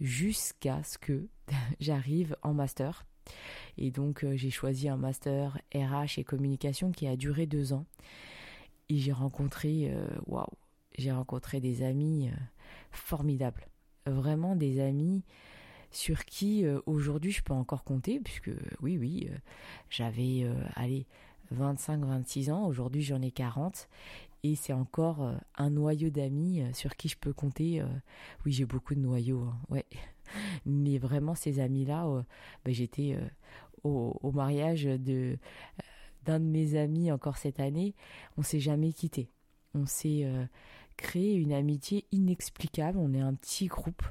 Jusqu'à 0.00 0.82
ce 0.82 0.98
que 0.98 1.28
j'arrive 1.80 2.36
en 2.42 2.54
master. 2.54 3.06
Et 3.76 3.90
donc 3.90 4.24
euh, 4.24 4.36
j'ai 4.36 4.50
choisi 4.50 4.88
un 4.88 4.96
master 4.96 5.58
RH 5.74 6.18
et 6.18 6.24
communication 6.24 6.92
qui 6.92 7.06
a 7.06 7.16
duré 7.16 7.46
deux 7.46 7.72
ans. 7.72 7.86
Et 8.88 8.98
j'ai 8.98 9.12
rencontré 9.12 9.90
euh, 9.90 10.06
waouh 10.26 10.46
j'ai 10.98 11.12
rencontré 11.12 11.60
des 11.60 11.82
amis 11.82 12.28
euh, 12.28 12.36
formidables. 12.90 13.66
Vraiment 14.06 14.56
des 14.56 14.80
amis 14.80 15.24
sur 15.90 16.24
qui 16.24 16.64
euh, 16.64 16.80
aujourd'hui 16.86 17.32
je 17.32 17.42
peux 17.42 17.52
encore 17.52 17.84
compter, 17.84 18.20
puisque 18.20 18.50
oui, 18.80 18.98
oui, 18.98 19.28
euh, 19.30 19.36
j'avais, 19.90 20.42
euh, 20.44 20.54
allez, 20.74 21.06
25-26 21.54 22.50
ans, 22.50 22.66
aujourd'hui 22.66 23.02
j'en 23.02 23.22
ai 23.22 23.30
40, 23.30 23.88
Et 24.42 24.56
c'est 24.56 24.72
encore 24.72 25.34
un 25.56 25.70
noyau 25.70 26.10
d'amis 26.10 26.62
sur 26.72 26.96
qui 26.96 27.08
je 27.08 27.16
peux 27.16 27.32
compter. 27.32 27.82
Oui, 28.44 28.52
j'ai 28.52 28.64
beaucoup 28.64 28.94
de 28.94 29.00
noyaux, 29.00 29.42
hein, 29.42 29.58
ouais. 29.68 29.86
Mais 30.66 30.98
vraiment, 30.98 31.34
ces 31.36 31.60
amis-là, 31.60 32.24
ben, 32.64 32.74
j'étais 32.74 33.16
au, 33.84 34.18
au, 34.22 34.32
mariage 34.32 34.84
de 34.84 35.38
d'un 36.24 36.40
de 36.40 36.44
mes 36.44 36.76
amis 36.76 37.12
encore 37.12 37.36
cette 37.36 37.60
année. 37.60 37.94
On 38.36 38.42
s'est 38.42 38.58
jamais 38.58 38.92
quitté. 38.92 39.30
On 39.74 39.86
s'est 39.86 40.26
créé 40.96 41.34
une 41.34 41.52
amitié 41.52 42.06
inexplicable. 42.10 42.98
On 42.98 43.14
est 43.14 43.20
un 43.20 43.34
petit 43.34 43.66
groupe 43.66 44.02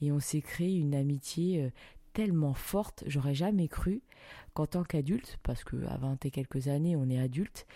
et 0.00 0.12
on 0.12 0.20
s'est 0.20 0.40
créé 0.40 0.76
une 0.76 0.94
amitié 0.94 1.70
tellement 2.12 2.54
forte, 2.54 3.04
j'aurais 3.06 3.34
jamais 3.34 3.68
cru 3.68 4.02
qu'en 4.54 4.66
tant 4.66 4.82
qu'adulte, 4.82 5.38
parce 5.42 5.64
que 5.64 5.84
à 5.86 5.96
20 5.96 6.24
et 6.24 6.30
quelques 6.30 6.68
années, 6.68 6.96
on 6.96 7.08
est 7.08 7.18
adulte, 7.18 7.66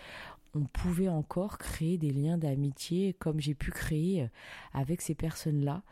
on 0.55 0.65
pouvait 0.65 1.09
encore 1.09 1.57
créer 1.57 1.97
des 1.97 2.11
liens 2.11 2.37
d'amitié 2.37 3.13
comme 3.13 3.39
j'ai 3.39 3.53
pu 3.53 3.71
créer 3.71 4.23
euh, 4.23 4.27
avec 4.73 5.01
ces 5.01 5.15
personnes-là. 5.15 5.83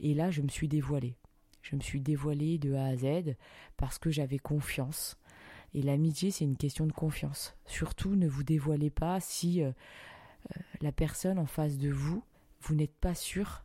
Et 0.00 0.14
là, 0.14 0.30
je 0.30 0.42
me 0.42 0.48
suis 0.48 0.68
dévoilée. 0.68 1.14
Je 1.60 1.76
me 1.76 1.80
suis 1.80 2.00
dévoilée 2.00 2.58
de 2.58 2.74
A 2.74 2.86
à 2.86 2.96
Z 2.96 3.36
parce 3.76 3.98
que 3.98 4.10
j'avais 4.10 4.38
confiance. 4.38 5.16
Et 5.74 5.82
l'amitié, 5.82 6.30
c'est 6.30 6.44
une 6.44 6.56
question 6.56 6.86
de 6.86 6.92
confiance. 6.92 7.54
Surtout, 7.66 8.16
ne 8.16 8.26
vous 8.26 8.42
dévoilez 8.42 8.90
pas 8.90 9.20
si 9.20 9.62
euh, 9.62 9.68
euh, 9.68 10.60
la 10.80 10.92
personne 10.92 11.38
en 11.38 11.46
face 11.46 11.78
de 11.78 11.90
vous, 11.90 12.24
vous 12.62 12.74
n'êtes 12.74 12.96
pas 12.96 13.14
sûr 13.14 13.62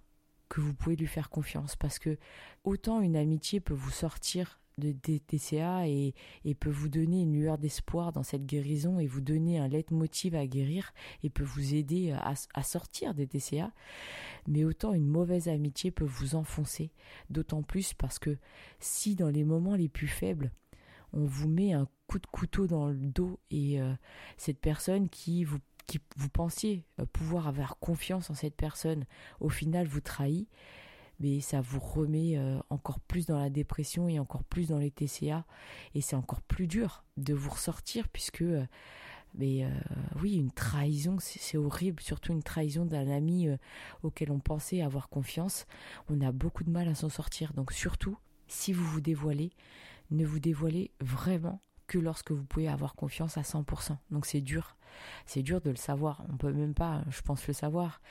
que 0.49 0.61
vous 0.61 0.73
pouvez 0.73 0.95
lui 0.95 1.07
faire 1.07 1.29
confiance 1.29 1.75
parce 1.75 1.99
que 1.99 2.17
autant 2.63 3.01
une 3.01 3.15
amitié 3.15 3.59
peut 3.59 3.73
vous 3.73 3.91
sortir 3.91 4.59
de 4.77 4.91
des 4.91 5.19
TCA 5.19 5.87
et, 5.87 6.13
peut 6.59 6.69
vous 6.69 6.89
donner 6.89 7.21
une 7.23 7.33
lueur 7.33 7.57
d'espoir 7.57 8.11
dans 8.11 8.23
cette 8.23 8.45
guérison 8.45 8.99
et 8.99 9.07
vous 9.07 9.21
donner 9.21 9.57
un 9.57 9.67
leitmotiv 9.67 10.35
à 10.35 10.45
guérir 10.45 10.93
et 11.23 11.29
peut 11.29 11.43
vous 11.43 11.73
aider 11.73 12.11
à, 12.11 12.33
à 12.53 12.63
sortir 12.63 13.13
des 13.15 13.25
TCA. 13.25 13.71
Mais 14.47 14.63
autant 14.63 14.93
une 14.93 15.07
mauvaise 15.07 15.47
amitié 15.47 15.89
peut 15.89 16.05
vous 16.05 16.35
enfoncer, 16.35 16.91
d'autant 17.29 17.63
plus 17.63 17.93
parce 17.93 18.19
que 18.19 18.37
si 18.79 19.15
dans 19.15 19.29
les 19.29 19.43
moments 19.43 19.75
les 19.75 19.89
plus 19.89 20.07
faibles, 20.07 20.51
on 21.13 21.25
vous 21.25 21.47
met 21.47 21.73
un 21.73 21.87
coup 22.07 22.19
de 22.19 22.27
couteau 22.27 22.67
dans 22.67 22.87
le 22.87 22.95
dos 22.95 23.39
et 23.49 23.81
euh, 23.81 23.93
cette 24.37 24.59
personne 24.59 25.09
qui 25.09 25.43
vous 25.43 25.59
qui 25.87 25.99
vous 26.17 26.29
pensiez 26.29 26.83
euh, 26.99 27.05
pouvoir 27.05 27.47
avoir 27.47 27.79
confiance 27.79 28.29
en 28.29 28.35
cette 28.35 28.55
personne, 28.55 29.05
au 29.39 29.49
final 29.49 29.87
vous 29.87 30.01
trahit, 30.01 30.47
mais 31.19 31.39
ça 31.39 31.61
vous 31.61 31.79
remet 31.79 32.37
euh, 32.37 32.59
encore 32.69 32.99
plus 32.99 33.25
dans 33.25 33.39
la 33.39 33.49
dépression 33.49 34.07
et 34.07 34.19
encore 34.19 34.43
plus 34.43 34.67
dans 34.67 34.77
les 34.77 34.91
TCA, 34.91 35.45
et 35.95 36.01
c'est 36.01 36.15
encore 36.15 36.41
plus 36.41 36.67
dur 36.67 37.03
de 37.15 37.33
vous 37.33 37.49
ressortir 37.49 38.07
puisque 38.09 38.41
euh, 38.43 38.65
mais 39.35 39.67
oui, 40.19 40.35
une 40.35 40.51
trahison, 40.51 41.17
c'est 41.19 41.57
horrible, 41.57 42.01
surtout 42.01 42.31
une 42.31 42.41
trahison 42.41 42.85
d'un 42.85 43.07
ami 43.07 43.47
auquel 44.01 44.31
on 44.31 44.39
pensait 44.39 44.81
avoir 44.81 45.09
confiance. 45.09 45.67
On 46.09 46.21
a 46.21 46.31
beaucoup 46.31 46.63
de 46.63 46.71
mal 46.71 46.87
à 46.87 46.95
s'en 46.95 47.09
sortir. 47.09 47.53
Donc 47.53 47.71
surtout, 47.71 48.17
si 48.47 48.73
vous 48.73 48.85
vous 48.85 49.01
dévoilez, 49.01 49.51
ne 50.09 50.25
vous 50.25 50.39
dévoilez 50.39 50.89
vraiment 51.01 51.61
que 51.87 51.97
lorsque 51.97 52.31
vous 52.31 52.43
pouvez 52.43 52.67
avoir 52.67 52.95
confiance 52.95 53.37
à 53.37 53.41
100%. 53.41 53.97
Donc 54.11 54.25
c'est 54.25 54.41
dur. 54.41 54.77
C'est 55.25 55.43
dur 55.43 55.61
de 55.61 55.69
le 55.69 55.75
savoir. 55.75 56.23
On 56.29 56.37
peut 56.37 56.51
même 56.51 56.73
pas, 56.73 57.03
je 57.09 57.21
pense, 57.21 57.47
le 57.47 57.53
savoir. 57.53 58.01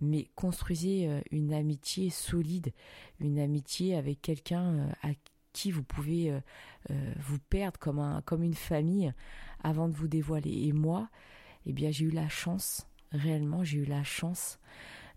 Mais 0.00 0.28
construisez 0.34 1.08
euh, 1.08 1.20
une 1.30 1.52
amitié 1.52 2.10
solide, 2.10 2.72
une 3.20 3.38
amitié 3.38 3.96
avec 3.96 4.20
quelqu'un 4.22 4.74
euh, 4.74 4.92
à 5.02 5.08
qui 5.52 5.70
vous 5.70 5.82
pouvez 5.82 6.30
euh, 6.30 7.14
vous 7.18 7.38
perdre 7.38 7.78
comme, 7.78 7.98
un, 7.98 8.22
comme 8.22 8.42
une 8.42 8.54
famille 8.54 9.12
avant 9.62 9.88
de 9.88 9.94
vous 9.94 10.08
dévoiler. 10.08 10.66
Et 10.66 10.72
moi, 10.72 11.10
eh 11.66 11.72
bien, 11.72 11.90
j'ai 11.90 12.06
eu 12.06 12.10
la 12.10 12.28
chance, 12.28 12.86
réellement, 13.12 13.62
j'ai 13.62 13.78
eu 13.78 13.84
la 13.84 14.02
chance 14.02 14.58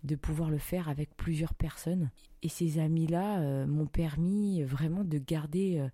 de 0.04 0.14
pouvoir 0.14 0.50
le 0.50 0.58
faire 0.58 0.90
avec 0.90 1.16
plusieurs 1.16 1.54
personnes. 1.54 2.10
Et 2.42 2.50
ces 2.50 2.78
amis-là 2.78 3.66
m'ont 3.66 3.86
permis 3.86 4.62
vraiment 4.62 5.04
de 5.04 5.16
garder 5.16 5.88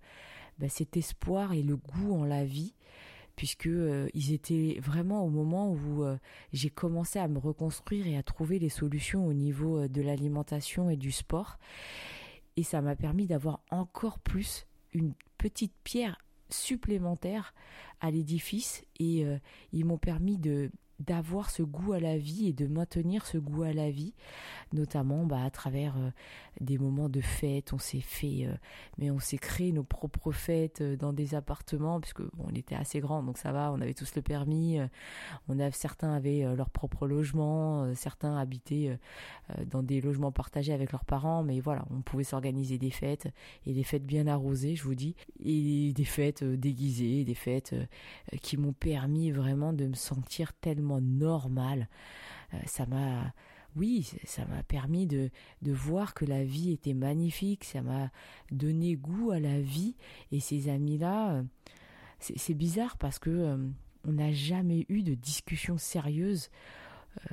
bah, 0.59 0.69
cet 0.69 0.97
espoir 0.97 1.53
et 1.53 1.63
le 1.63 1.75
goût 1.75 2.15
en 2.15 2.25
la 2.25 2.45
vie 2.45 2.73
puisque 3.35 3.67
euh, 3.67 4.07
ils 4.13 4.33
étaient 4.33 4.79
vraiment 4.81 5.25
au 5.25 5.29
moment 5.29 5.71
où 5.71 6.03
euh, 6.03 6.17
j'ai 6.51 6.69
commencé 6.69 7.19
à 7.19 7.27
me 7.27 7.39
reconstruire 7.39 8.07
et 8.07 8.17
à 8.17 8.23
trouver 8.23 8.59
les 8.59 8.69
solutions 8.69 9.25
au 9.25 9.33
niveau 9.33 9.79
euh, 9.79 9.87
de 9.87 10.01
l'alimentation 10.01 10.89
et 10.89 10.97
du 10.97 11.11
sport. 11.11 11.57
Et 12.57 12.63
ça 12.63 12.81
m'a 12.81 12.95
permis 12.95 13.25
d'avoir 13.25 13.61
encore 13.71 14.19
plus 14.19 14.67
une 14.93 15.13
petite 15.37 15.73
pierre 15.83 16.19
supplémentaire 16.49 17.53
à 17.99 18.11
l'édifice 18.11 18.83
et 18.99 19.25
ils 19.71 19.85
m'ont 19.85 19.97
permis 19.97 20.37
de 20.37 20.69
d'avoir 21.05 21.49
ce 21.49 21.63
goût 21.63 21.93
à 21.93 21.99
la 21.99 22.17
vie 22.17 22.47
et 22.47 22.53
de 22.53 22.67
maintenir 22.67 23.25
ce 23.25 23.37
goût 23.37 23.63
à 23.63 23.73
la 23.73 23.89
vie, 23.89 24.13
notamment 24.71 25.25
bah, 25.25 25.43
à 25.43 25.49
travers 25.49 25.95
euh, 25.97 26.09
des 26.61 26.77
moments 26.77 27.09
de 27.09 27.21
fête. 27.21 27.73
On 27.73 27.77
s'est 27.77 28.01
fait, 28.01 28.45
euh, 28.45 28.53
mais 28.97 29.11
on 29.11 29.19
s'est 29.19 29.37
créé 29.37 29.71
nos 29.71 29.83
propres 29.83 30.31
fêtes 30.31 30.81
euh, 30.81 30.95
dans 30.95 31.13
des 31.13 31.35
appartements 31.35 31.99
puisque 31.99 32.21
on 32.39 32.53
était 32.53 32.75
assez 32.75 32.99
grand, 32.99 33.23
donc 33.23 33.37
ça 33.37 33.51
va. 33.51 33.71
On 33.71 33.81
avait 33.81 33.93
tous 33.93 34.15
le 34.15 34.21
permis. 34.21 34.79
on 35.47 35.71
certains 35.71 36.13
avaient 36.13 36.43
leur 36.55 36.69
propre 36.69 37.07
logement, 37.07 37.93
certains 37.95 38.37
habitaient 38.37 38.97
dans 39.69 39.81
des 39.81 40.01
logements 40.01 40.31
partagés 40.31 40.73
avec 40.73 40.91
leurs 40.91 41.05
parents, 41.05 41.43
mais 41.43 41.59
voilà, 41.59 41.85
on 41.89 42.01
pouvait 42.01 42.23
s'organiser 42.23 42.77
des 42.77 42.89
fêtes 42.89 43.27
et 43.65 43.73
des 43.73 43.83
fêtes 43.83 44.05
bien 44.05 44.27
arrosées, 44.27 44.75
je 44.75 44.83
vous 44.83 44.95
dis, 44.95 45.15
et 45.43 45.93
des 45.93 46.03
fêtes 46.03 46.43
déguisées, 46.43 47.23
des 47.23 47.33
fêtes 47.33 47.75
qui 48.41 48.57
m'ont 48.57 48.73
permis 48.73 49.31
vraiment 49.31 49.73
de 49.73 49.87
me 49.87 49.95
sentir 49.95 50.53
tellement 50.53 50.92
normal. 51.01 51.87
Euh, 52.53 52.57
ça 52.65 52.85
m'a 52.85 53.33
oui, 53.75 54.07
ça 54.23 54.45
m'a 54.45 54.61
permis 54.61 55.07
de, 55.07 55.31
de 55.63 55.71
voir 55.71 56.13
que 56.13 56.25
la 56.25 56.43
vie 56.43 56.71
était 56.71 56.93
magnifique, 56.93 57.63
ça 57.63 57.81
m'a 57.81 58.11
donné 58.51 58.95
goût 58.95 59.31
à 59.31 59.39
la 59.39 59.61
vie. 59.61 59.95
Et 60.31 60.39
ces 60.39 60.69
amis-là, 60.69 61.33
euh, 61.33 61.43
c'est 62.19 62.53
bizarre 62.53 62.97
parce 62.97 63.17
que 63.17 63.31
euh, 63.31 63.57
on 64.07 64.11
n'a 64.11 64.31
jamais 64.31 64.85
eu 64.89 65.01
de 65.01 65.15
discussion 65.15 65.79
sérieuse 65.79 66.49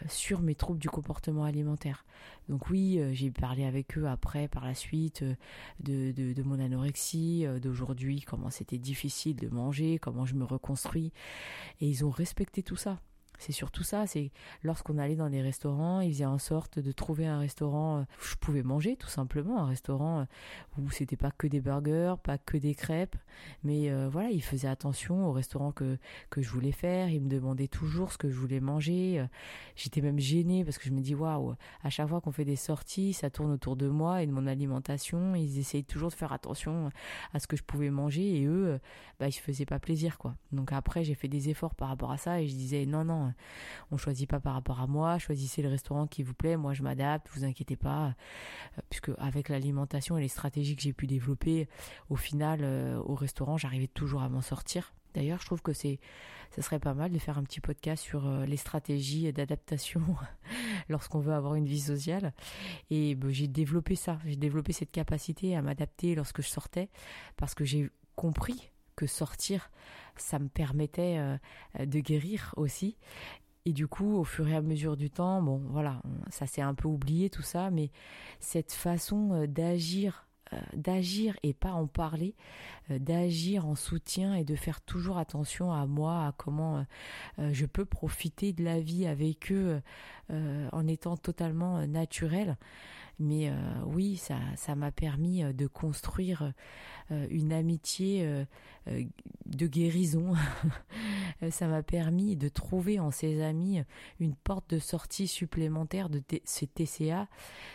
sur 0.09 0.43
mes 0.43 0.55
troubles 0.55 0.79
du 0.79 0.91
comportement 0.91 1.45
alimentaire. 1.45 2.05
Donc 2.51 2.69
oui, 2.69 3.01
j'ai 3.13 3.31
parlé 3.31 3.65
avec 3.65 3.97
eux 3.97 4.07
après, 4.07 4.47
par 4.47 4.67
la 4.67 4.75
suite, 4.75 5.25
de, 5.81 6.13
de, 6.13 6.35
de 6.35 6.43
mon 6.43 6.61
anorexie, 6.61 7.47
d'aujourd'hui, 7.63 8.21
comment 8.21 8.51
c'était 8.51 8.77
difficile 8.77 9.37
de 9.37 9.49
manger, 9.49 9.99
comment 9.99 10.27
je 10.27 10.35
me 10.35 10.45
reconstruis. 10.45 11.13
Et 11.81 11.89
ils 11.89 12.05
ont 12.05 12.11
respecté 12.11 12.63
tout 12.63 12.77
ça. 12.77 13.01
C'est 13.41 13.53
surtout 13.53 13.83
ça, 13.83 14.07
c'est 14.07 14.31
lorsqu'on 14.63 14.99
allait 14.99 15.17
dans 15.17 15.31
des 15.31 15.41
restaurants, 15.41 16.01
ils 16.01 16.13
faisaient 16.13 16.27
en 16.27 16.39
sorte 16.39 16.79
de 16.79 16.93
trouver 16.93 17.27
un 17.27 17.39
restaurant 17.39 18.03
où 18.03 18.25
je 18.25 18.37
pouvais 18.37 18.63
manger 18.63 18.97
tout 18.97 19.09
simplement, 19.09 19.63
un 19.63 19.67
restaurant 19.67 20.27
où 20.79 20.91
c'était 20.91 21.17
pas 21.17 21.31
que 21.31 21.47
des 21.47 21.61
burgers, 21.61 22.17
pas 22.23 22.37
que 22.37 22.59
des 22.59 22.75
crêpes, 22.75 23.17
mais 23.65 23.91
euh, 23.91 24.11
voilà, 24.11 24.31
ils 24.31 24.43
faisaient 24.43 24.69
attention 24.69 25.27
au 25.27 25.33
restaurant 25.33 25.73
que 25.73 25.97
que 26.29 26.43
je 26.43 26.51
voulais 26.51 26.71
faire, 26.71 27.09
ils 27.09 27.23
me 27.23 27.31
demandaient 27.31 27.67
toujours 27.67 28.13
ce 28.13 28.19
que 28.19 28.29
je 28.29 28.37
voulais 28.37 28.61
manger. 28.61 29.25
J'étais 29.75 30.03
même 30.03 30.19
gênée 30.19 30.63
parce 30.63 30.77
que 30.77 30.85
je 30.85 30.93
me 30.93 31.01
dis 31.01 31.15
waouh, 31.15 31.55
à 31.83 31.89
chaque 31.91 32.09
fois 32.09 32.21
qu'on 32.21 32.33
fait 32.33 32.45
des 32.45 32.57
sorties, 32.57 33.15
ça 33.15 33.31
tourne 33.31 33.51
autour 33.53 33.77
de 33.77 33.89
moi 33.89 34.23
et 34.23 34.27
de 34.27 34.33
mon 34.33 34.47
alimentation, 34.47 35.35
ils 35.35 35.59
essayent 35.59 35.85
toujours 35.85 36.11
de 36.11 36.15
faire 36.15 36.33
attention 36.33 36.91
à 37.33 37.39
ce 37.41 37.47
que 37.47 37.57
je 37.57 37.63
pouvais 37.63 37.91
manger 37.91 38.43
et 38.43 38.45
eux 38.45 38.79
bah 39.19 39.29
ils 39.29 39.33
se 39.33 39.41
faisaient 39.41 39.67
pas 39.67 39.79
plaisir 39.79 40.19
quoi. 40.19 40.35
Donc 40.53 40.73
après, 40.73 41.05
j'ai 41.05 41.15
fait 41.15 41.29
des 41.29 41.49
efforts 41.51 41.75
par 41.75 41.89
rapport 41.89 42.11
à 42.11 42.17
ça 42.17 42.41
et 42.41 42.49
je 42.49 42.55
disais 42.55 42.87
non 42.87 43.05
non, 43.05 43.30
on 43.91 43.97
choisit 43.97 44.29
pas 44.29 44.41
par 44.41 44.55
rapport 44.55 44.81
à 44.81 44.87
moi, 44.87 45.19
choisissez 45.19 45.63
le 45.63 45.69
restaurant 45.69 46.07
qui 46.07 46.23
vous 46.23 46.35
plaît, 46.35 46.57
moi 46.57 46.75
je 46.75 46.83
m'adapte, 46.83 47.29
vous 47.35 47.45
inquiétez 47.45 47.77
pas, 47.77 48.15
euh, 48.79 48.83
puisque 48.89 49.11
avec 49.19 49.49
l'alimentation 49.49 50.17
et 50.19 50.21
les 50.21 50.29
stratégies 50.29 50.77
que 50.77 50.83
j'ai 50.83 50.93
pu 50.93 51.07
développer, 51.07 51.69
au 52.09 52.17
final, 52.17 52.61
euh, 52.63 53.01
au 53.05 53.15
restaurant, 53.15 53.57
j'arrivais 53.57 53.89
toujours 53.89 54.23
à 54.23 54.29
m'en 54.29 54.41
sortir. 54.41 54.93
D'ailleurs, 55.15 55.41
je 55.41 55.47
trouve 55.47 55.63
que 55.63 55.73
c'est, 55.73 55.99
ça 56.51 56.63
serait 56.63 56.79
pas 56.79 56.95
mal 56.95 57.11
de 57.11 57.19
faire 57.19 57.37
un 57.37 57.43
petit 57.43 57.61
podcast 57.61 58.03
sur 58.03 58.27
euh, 58.27 58.47
les 58.47 58.57
stratégies 58.57 59.33
d'adaptation 59.33 60.03
lorsqu'on 60.89 61.19
veut 61.19 61.33
avoir 61.33 61.55
une 61.55 61.67
vie 61.67 61.81
sociale. 61.81 62.33
Et 62.91 63.15
ben, 63.15 63.31
j'ai 63.31 63.49
développé 63.49 63.97
ça, 63.97 64.19
j'ai 64.25 64.37
développé 64.37 64.73
cette 64.73 64.93
capacité 64.93 65.57
à 65.57 65.63
m'adapter 65.63 66.15
lorsque 66.15 66.43
je 66.43 66.49
sortais, 66.49 66.91
parce 67.37 67.55
que 67.55 67.65
j'ai 67.65 67.91
compris 68.15 68.71
que 68.97 69.07
sortir 69.07 69.71
ça 70.21 70.39
me 70.39 70.49
permettait 70.49 71.19
euh, 71.19 71.87
de 71.87 72.01
guérir 72.01 72.55
aussi. 72.57 72.97
Et 73.67 73.73
du 73.73 73.87
coup, 73.89 74.17
au 74.17 74.25
fur 74.25 74.49
et 74.49 74.57
à 74.57 74.63
mesure 74.63 74.97
du 74.97 75.11
temps, 75.11 75.43
bon, 75.43 75.61
voilà, 75.69 76.01
ça 76.31 76.47
s'est 76.47 76.63
un 76.63 76.75
peu 76.75 76.89
oublié 76.89 77.29
tout 77.29 77.43
ça, 77.43 77.71
mais 77.71 77.91
cette 78.39 78.73
façon 78.73 79.33
euh, 79.33 79.47
d'agir, 79.47 80.27
euh, 80.53 80.61
d'agir 80.75 81.37
et 81.43 81.53
pas 81.53 81.73
en 81.73 81.87
parler, 81.87 82.35
d'agir 82.91 83.67
en 83.67 83.75
soutien 83.75 84.35
et 84.35 84.45
de 84.45 84.55
faire 84.55 84.81
toujours 84.81 85.19
attention 85.19 85.73
à 85.73 85.87
moi, 85.87 86.27
à 86.27 86.35
comment 86.37 86.85
je 87.39 87.67
peux 87.67 87.85
profiter 87.85 88.53
de 88.53 88.65
la 88.65 88.81
vie 88.81 89.07
avec 89.07 89.53
eux 89.53 89.81
en 90.31 90.87
étant 90.87 91.17
totalement 91.17 91.87
naturel. 91.87 92.57
Mais 93.19 93.53
oui, 93.87 94.17
ça, 94.17 94.39
ça 94.57 94.75
m'a 94.75 94.91
permis 94.91 95.43
de 95.55 95.67
construire 95.67 96.53
une 97.11 97.53
amitié 97.53 98.47
de 99.51 99.67
guérison. 99.67 100.35
Euh, 101.43 101.51
ça 101.51 101.67
m'a 101.67 101.83
permis 101.83 102.37
de 102.37 102.49
trouver 102.49 103.01
en 103.01 103.11
ces 103.11 103.43
amis 103.43 103.83
une 104.19 104.35
porte 104.35 104.71
de 104.71 104.79
sortie 104.79 105.29
supplémentaire 105.29 106.09
de 106.09 106.23
ces 106.45 106.67
TCA, 106.67 107.29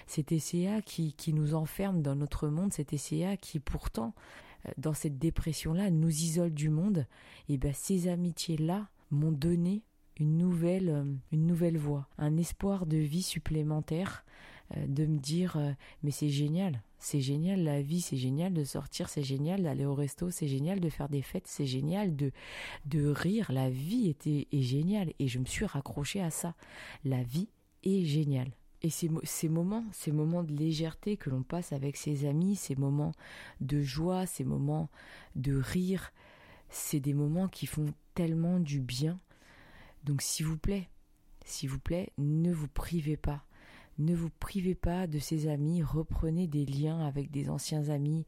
ces 0.08 0.24
TCA 0.24 0.82
qui, 0.82 1.14
qui 1.14 1.34
nous 1.34 1.54
enferment 1.54 2.02
dans 2.02 2.16
notre 2.16 2.48
monde, 2.48 2.74
ces 2.74 2.86
TCA 2.86 3.38
qui 3.38 3.60
pourtant, 3.60 4.14
euh, 4.16 4.45
dans 4.78 4.94
cette 4.94 5.18
dépression-là, 5.18 5.90
nous 5.90 6.10
isolent 6.10 6.54
du 6.54 6.70
monde. 6.70 7.06
Et 7.50 7.58
bien 7.58 7.74
ces 7.74 8.08
amitiés-là 8.08 8.90
m'ont 9.12 9.32
donné 9.32 9.84
une 10.18 10.38
nouvelle, 10.38 10.90
euh, 10.90 11.04
une 11.32 11.48
nouvelle 11.48 11.78
voie, 11.78 12.08
un 12.18 12.38
espoir 12.38 12.86
de 12.86 12.98
vie 12.98 13.24
supplémentaire, 13.24 14.26
de 14.88 15.06
me 15.06 15.20
dire 15.20 15.76
mais 16.02 16.10
c'est 16.10 16.30
génial, 16.30 16.82
c'est 17.06 17.22
génial 17.22 17.64
la 17.64 17.84
vie, 17.84 18.02
c'est 18.02 18.18
génial 18.18 18.52
de 18.52 18.64
sortir, 18.64 19.10
c'est 19.10 19.22
génial 19.22 19.62
d'aller 19.62 19.86
au 19.86 19.94
resto, 19.94 20.32
c'est 20.32 20.48
génial 20.48 20.80
de 20.80 20.90
faire 20.90 21.08
des 21.08 21.22
fêtes, 21.22 21.46
c'est 21.46 21.68
génial 21.68 22.16
de, 22.16 22.32
de 22.88 23.06
rire. 23.08 23.52
La 23.52 23.70
vie 23.70 24.10
était, 24.10 24.48
est 24.52 24.64
géniale 24.64 25.14
et 25.20 25.28
je 25.28 25.38
me 25.38 25.46
suis 25.46 25.66
raccrochée 25.66 26.22
à 26.22 26.32
ça. 26.32 26.56
La 27.04 27.22
vie 27.22 27.48
est 27.84 28.06
géniale. 28.06 28.50
Et 28.86 28.92
ces, 28.92 29.50
moments, 29.50 29.84
ces 29.92 30.12
moments 30.12 30.44
de 30.44 30.54
légèreté 30.54 31.18
que 31.18 31.32
l'on 31.32 31.42
passe 31.42 31.74
avec 31.74 31.98
ses 31.98 32.28
amis, 32.28 32.56
ces 32.56 32.76
moments 32.76 33.14
de 33.60 33.82
joie, 33.82 34.28
ces 34.28 34.44
moments 34.44 34.92
de 35.36 35.56
rire, 35.56 36.14
c'est 36.70 37.00
des 37.00 37.16
moments 37.16 37.48
qui 37.48 37.66
font 37.66 37.88
tellement 38.14 38.60
du 38.60 38.82
bien. 38.82 39.20
Donc 40.04 40.22
s'il 40.22 40.46
vous 40.46 40.60
plaît, 40.60 40.88
s'il 41.46 41.68
vous 41.68 41.80
plaît, 41.80 42.12
ne 42.20 42.54
vous 42.54 42.68
privez 42.68 43.18
pas 43.18 43.44
ne 43.98 44.14
vous 44.14 44.30
privez 44.30 44.76
pas 44.76 45.08
de 45.08 45.20
ces 45.20 45.48
amis, 45.48 45.82
reprenez 45.82 46.48
des 46.48 46.66
liens 46.66 47.00
avec 47.00 47.32
des 47.32 47.50
anciens 47.50 47.90
amis 47.90 48.26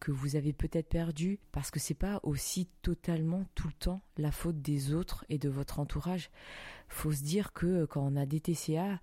que 0.00 0.10
vous 0.10 0.34
avez 0.34 0.52
peut-être 0.52 0.88
perdus 0.88 1.38
parce 1.52 1.70
que 1.70 1.78
c'est 1.78 1.94
pas 1.94 2.18
aussi 2.24 2.68
totalement 2.82 3.44
tout 3.54 3.68
le 3.68 3.74
temps 3.74 4.02
la 4.16 4.32
faute 4.32 4.60
des 4.60 4.92
autres 4.92 5.24
et 5.28 5.38
de 5.38 5.48
votre 5.48 5.78
entourage. 5.78 6.30
Faut 6.88 7.12
se 7.12 7.22
dire 7.22 7.52
que 7.52 7.84
quand 7.86 8.02
on 8.02 8.16
a 8.16 8.26
des 8.26 8.40
TCA, 8.40 9.00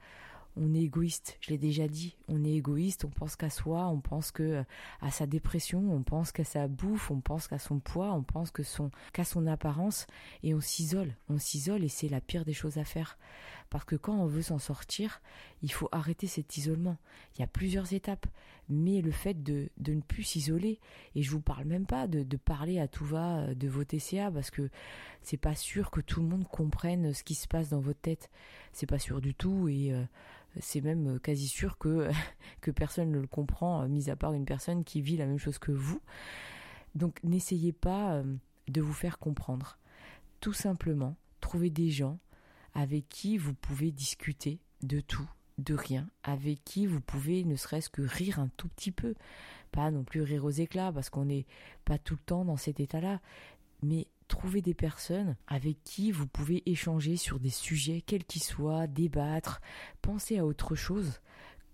on 0.58 0.74
est 0.74 0.82
égoïste, 0.82 1.38
je 1.40 1.50
l'ai 1.50 1.58
déjà 1.58 1.88
dit, 1.88 2.16
on 2.28 2.44
est 2.44 2.54
égoïste, 2.54 3.06
on 3.06 3.10
pense 3.10 3.36
qu'à 3.36 3.50
soi, 3.50 3.88
on 3.88 4.00
pense 4.00 4.32
que 4.32 4.64
à 5.02 5.12
sa 5.12 5.26
dépression, 5.26 5.80
on 5.92 6.04
pense 6.04 6.32
qu'à 6.32 6.44
sa 6.44 6.68
bouffe, 6.68 7.12
on 7.12 7.22
pense 7.22 7.48
qu'à 7.48 7.60
son 7.60 7.80
poids, 7.80 8.14
on 8.14 8.24
pense 8.24 8.52
que 8.52 8.64
son 8.64 8.92
qu'à 9.14 9.24
son 9.24 9.48
apparence 9.48 10.08
et 10.44 10.54
on 10.54 10.62
s'isole, 10.62 11.16
on 11.30 11.38
s'isole 11.38 11.84
et 11.84 11.90
c'est 11.90 12.10
la 12.10 12.22
pire 12.22 12.46
des 12.46 12.54
choses 12.54 12.78
à 12.78 12.86
faire. 12.86 13.18
Parce 13.72 13.86
que 13.86 13.96
quand 13.96 14.16
on 14.16 14.26
veut 14.26 14.42
s'en 14.42 14.60
sortir, 14.60 15.22
il 15.62 15.72
faut 15.72 15.88
arrêter 15.94 16.28
cet 16.28 16.58
isolement. 16.58 16.98
Il 17.34 17.40
y 17.40 17.44
a 17.44 17.48
plusieurs 17.48 17.94
étapes, 17.94 18.28
mais 18.68 19.02
le 19.02 19.12
fait 19.12 19.42
de, 19.42 19.70
ne 19.88 20.02
plus 20.02 20.24
s'isoler, 20.24 20.82
et 21.16 21.24
je 21.24 21.32
vous 21.32 21.40
parle 21.40 21.64
même 21.64 21.86
pas 21.86 22.06
de, 22.06 22.38
parler 22.38 22.80
à 22.80 22.90
tout 22.90 23.06
va 23.06 23.38
euh, 23.38 23.56
de 23.56 23.70
vos 23.70 23.86
TCA, 23.86 24.30
parce 24.30 24.52
que 24.52 24.70
c'est 25.22 25.38
pas 25.38 25.56
sûr 25.56 25.90
que 25.90 26.02
tout 26.02 26.20
le 26.20 26.28
monde 26.28 26.46
comprenne 26.50 27.14
ce 27.14 27.24
qui 27.24 27.34
se 27.34 27.48
passe 27.48 27.70
dans 27.70 27.80
votre 27.80 28.02
tête. 28.02 28.30
C'est 28.74 28.88
pas 28.88 29.00
sûr 29.00 29.22
du 29.22 29.34
tout, 29.34 29.70
et 29.70 29.94
euh, 29.94 30.04
c'est 30.60 30.82
même 30.82 31.18
quasi 31.22 31.48
sûr 31.48 31.78
que, 31.78 32.12
que 32.60 32.72
personne 32.72 33.10
ne 33.10 33.20
le 33.20 33.28
comprend, 33.28 33.88
mis 33.88 34.10
à 34.10 34.18
part 34.18 34.34
une 34.34 34.46
personne 34.46 34.84
qui 34.84 35.02
vit 35.02 35.16
la 35.16 35.28
même 35.28 35.40
chose 35.40 35.60
que 35.60 35.72
vous. 35.72 36.02
Donc 36.94 37.24
n'essayez 37.24 37.72
pas 37.72 38.16
euh, 38.16 38.36
de 38.68 38.82
vous 38.82 38.92
faire 38.92 39.18
comprendre. 39.18 39.78
Tout 40.42 40.52
simplement, 40.52 41.16
trouvez 41.40 41.70
des 41.70 41.90
gens 41.90 42.20
avec 42.74 43.08
qui 43.10 43.38
vous 43.38 43.54
pouvez 43.54 43.92
discuter 43.92 44.60
de 44.82 45.00
tout, 45.00 45.30
de 45.58 45.74
rien, 45.74 46.10
avec 46.24 46.64
qui 46.64 46.88
vous 46.88 47.02
pouvez 47.02 47.44
ne 47.44 47.56
serait-ce 47.56 47.90
que 47.90 48.02
rire 48.02 48.40
un 48.40 48.50
tout 48.58 48.68
petit 48.68 48.92
peu, 48.92 49.16
pas 49.72 49.92
non 49.92 50.04
plus 50.04 50.22
rire 50.22 50.46
aux 50.46 50.50
éclats 50.50 50.92
parce 50.92 51.10
qu'on 51.10 51.26
n'est 51.26 51.46
pas 51.86 51.98
tout 51.98 52.16
le 52.16 52.26
temps 52.26 52.46
dans 52.46 52.58
cet 52.58 52.80
état-là, 52.80 53.22
mais 53.84 54.08
trouver 54.28 54.62
des 54.62 54.74
personnes 54.74 55.36
avec 55.48 55.84
qui 55.84 56.12
vous 56.12 56.28
pouvez 56.28 56.64
échanger 56.66 57.18
sur 57.18 57.40
des 57.40 57.50
sujets 57.50 58.02
quels 58.02 58.24
qu'ils 58.24 58.44
soient, 58.44 58.88
débattre, 58.88 59.62
penser 60.02 60.38
à 60.38 60.46
autre 60.46 60.76
chose 60.76 61.20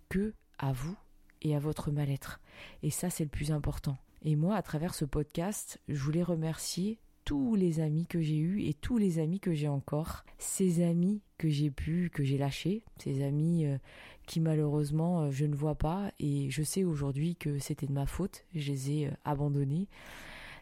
que 0.09 0.33
à 0.57 0.73
vous 0.73 0.97
et 1.41 1.55
à 1.55 1.59
votre 1.59 1.91
mal-être. 1.91 2.39
Et 2.81 2.89
ça, 2.89 3.09
c'est 3.09 3.23
le 3.23 3.29
plus 3.29 3.51
important. 3.51 3.97
Et 4.23 4.35
moi, 4.35 4.55
à 4.55 4.63
travers 4.63 4.95
ce 4.95 5.05
podcast, 5.05 5.79
je 5.87 6.01
voulais 6.01 6.23
remercier 6.23 6.99
tous 7.27 7.55
les 7.55 7.81
amis 7.81 8.05
que 8.05 8.21
j'ai 8.21 8.37
eus 8.37 8.61
et 8.61 8.73
tous 8.73 8.97
les 8.97 9.19
amis 9.19 9.41
que 9.41 9.53
j'ai 9.53 9.67
encore, 9.67 10.23
ces 10.37 10.81
amis 10.81 11.19
que 11.37 11.49
j'ai 11.49 11.69
pu, 11.69 12.09
que 12.09 12.23
j'ai 12.23 12.37
lâchés, 12.37 12.83
ces 12.99 13.21
amis 13.21 13.65
euh, 13.65 13.77
qui 14.27 14.39
malheureusement 14.39 15.23
euh, 15.23 15.31
je 15.31 15.43
ne 15.43 15.53
vois 15.53 15.75
pas. 15.75 16.09
Et 16.21 16.49
je 16.49 16.63
sais 16.63 16.85
aujourd'hui 16.85 17.35
que 17.35 17.59
c'était 17.59 17.85
de 17.85 17.91
ma 17.91 18.05
faute, 18.05 18.45
je 18.55 18.71
les 18.71 18.91
ai 18.91 19.07
euh, 19.07 19.11
abandonnés. 19.25 19.89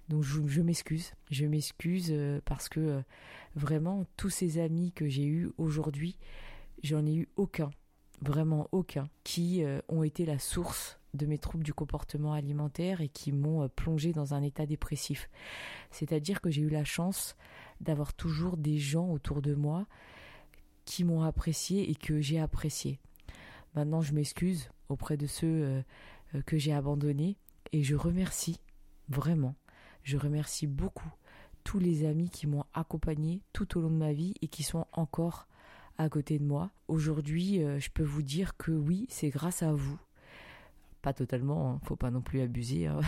Donc 0.09 0.23
je, 0.23 0.61
m'excuse, 0.63 1.13
je 1.29 1.45
m'excuse 1.45 2.11
parce 2.45 2.67
que 2.67 3.03
vraiment 3.55 4.05
tous 4.17 4.31
ces 4.31 4.57
amis 4.57 4.91
que 4.91 5.07
j'ai 5.07 5.25
eus 5.25 5.51
aujourd'hui, 5.59 6.17
j'en 6.81 7.05
ai 7.05 7.13
eu 7.13 7.27
aucun, 7.35 7.69
vraiment 8.21 8.67
aucun, 8.71 9.07
qui 9.23 9.63
ont 9.87 10.03
été 10.03 10.25
la 10.27 10.37
source 10.37 10.99
de 11.15 11.25
mes 11.25 11.37
troubles 11.37 11.63
du 11.63 11.73
comportement 11.73 12.33
alimentaire 12.33 13.01
et 13.01 13.09
qui 13.09 13.31
m'ont 13.31 13.63
euh, 13.63 13.67
plongé 13.67 14.13
dans 14.13 14.33
un 14.33 14.41
état 14.41 14.65
dépressif. 14.65 15.29
C'est-à-dire 15.91 16.41
que 16.41 16.49
j'ai 16.49 16.61
eu 16.61 16.69
la 16.69 16.83
chance 16.83 17.35
d'avoir 17.81 18.13
toujours 18.13 18.57
des 18.57 18.77
gens 18.77 19.09
autour 19.09 19.41
de 19.41 19.53
moi 19.53 19.87
qui 20.85 21.03
m'ont 21.03 21.23
apprécié 21.23 21.89
et 21.89 21.95
que 21.95 22.21
j'ai 22.21 22.39
apprécié. 22.39 22.99
Maintenant, 23.75 24.01
je 24.01 24.13
m'excuse 24.13 24.69
auprès 24.89 25.17
de 25.17 25.27
ceux 25.27 25.47
euh, 25.47 25.81
euh, 26.35 26.41
que 26.43 26.57
j'ai 26.57 26.73
abandonnés 26.73 27.37
et 27.71 27.83
je 27.83 27.95
remercie 27.95 28.59
vraiment, 29.09 29.55
je 30.03 30.17
remercie 30.17 30.67
beaucoup 30.67 31.11
tous 31.63 31.79
les 31.79 32.05
amis 32.05 32.29
qui 32.29 32.45
m'ont 32.45 32.63
accompagné 32.73 33.41
tout 33.51 33.77
au 33.77 33.81
long 33.81 33.89
de 33.89 33.95
ma 33.95 34.13
vie 34.13 34.35
et 34.41 34.47
qui 34.47 34.61
sont 34.61 34.85
encore 34.91 35.47
à 35.97 36.09
côté 36.09 36.37
de 36.37 36.43
moi. 36.43 36.69
Aujourd'hui, 36.87 37.61
je 37.79 37.89
peux 37.89 38.03
vous 38.03 38.21
dire 38.21 38.55
que 38.57 38.71
oui, 38.71 39.07
c'est 39.09 39.29
grâce 39.29 39.63
à 39.63 39.73
vous 39.73 39.99
pas 41.05 41.13
totalement, 41.13 41.69
hein, 41.69 41.79
faut 41.83 41.95
pas 41.95 42.09
non 42.09 42.21
plus 42.21 42.41
abuser. 42.41 42.87
Hein. 42.87 42.99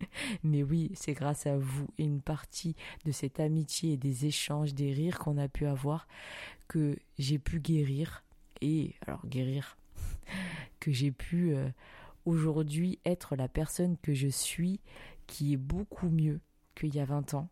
Mais 0.42 0.64
oui, 0.64 0.90
c'est 0.94 1.12
grâce 1.12 1.46
à 1.46 1.56
vous 1.58 1.86
et 1.96 2.02
une 2.02 2.22
partie 2.22 2.74
de 3.04 3.12
cette 3.12 3.38
amitié 3.38 3.92
et 3.92 3.96
des 3.96 4.26
échanges, 4.26 4.74
des 4.74 4.92
rires 4.92 5.20
qu'on 5.20 5.38
a 5.38 5.46
pu 5.46 5.64
avoir, 5.66 6.08
que 6.66 6.98
j'ai 7.20 7.38
pu 7.38 7.60
guérir. 7.60 8.24
Et 8.62 8.96
alors 9.06 9.24
guérir, 9.28 9.78
que 10.80 10.90
j'ai 10.90 11.12
pu 11.12 11.54
euh, 11.54 11.68
aujourd'hui 12.24 12.98
être 13.04 13.36
la 13.36 13.46
personne 13.46 13.96
que 14.02 14.12
je 14.12 14.26
suis, 14.26 14.80
qui 15.28 15.52
est 15.52 15.56
beaucoup 15.56 16.08
mieux 16.08 16.40
qu'il 16.74 16.96
y 16.96 16.98
a 16.98 17.04
20 17.04 17.34
ans. 17.34 17.48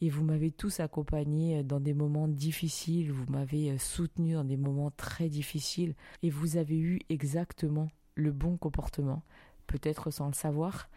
Et 0.00 0.10
vous 0.10 0.24
m'avez 0.24 0.50
tous 0.50 0.80
accompagné 0.80 1.62
dans 1.62 1.78
des 1.78 1.94
moments 1.94 2.26
difficiles, 2.26 3.12
vous 3.12 3.30
m'avez 3.30 3.70
euh, 3.70 3.78
soutenu 3.78 4.32
dans 4.32 4.44
des 4.44 4.56
moments 4.56 4.90
très 4.90 5.28
difficiles, 5.28 5.94
et 6.24 6.30
vous 6.30 6.56
avez 6.56 6.80
eu 6.80 6.98
exactement 7.08 7.90
le 8.18 8.32
bon 8.32 8.56
comportement, 8.56 9.22
peut-être 9.66 10.10
sans 10.10 10.26
le 10.26 10.34
savoir, 10.34 10.90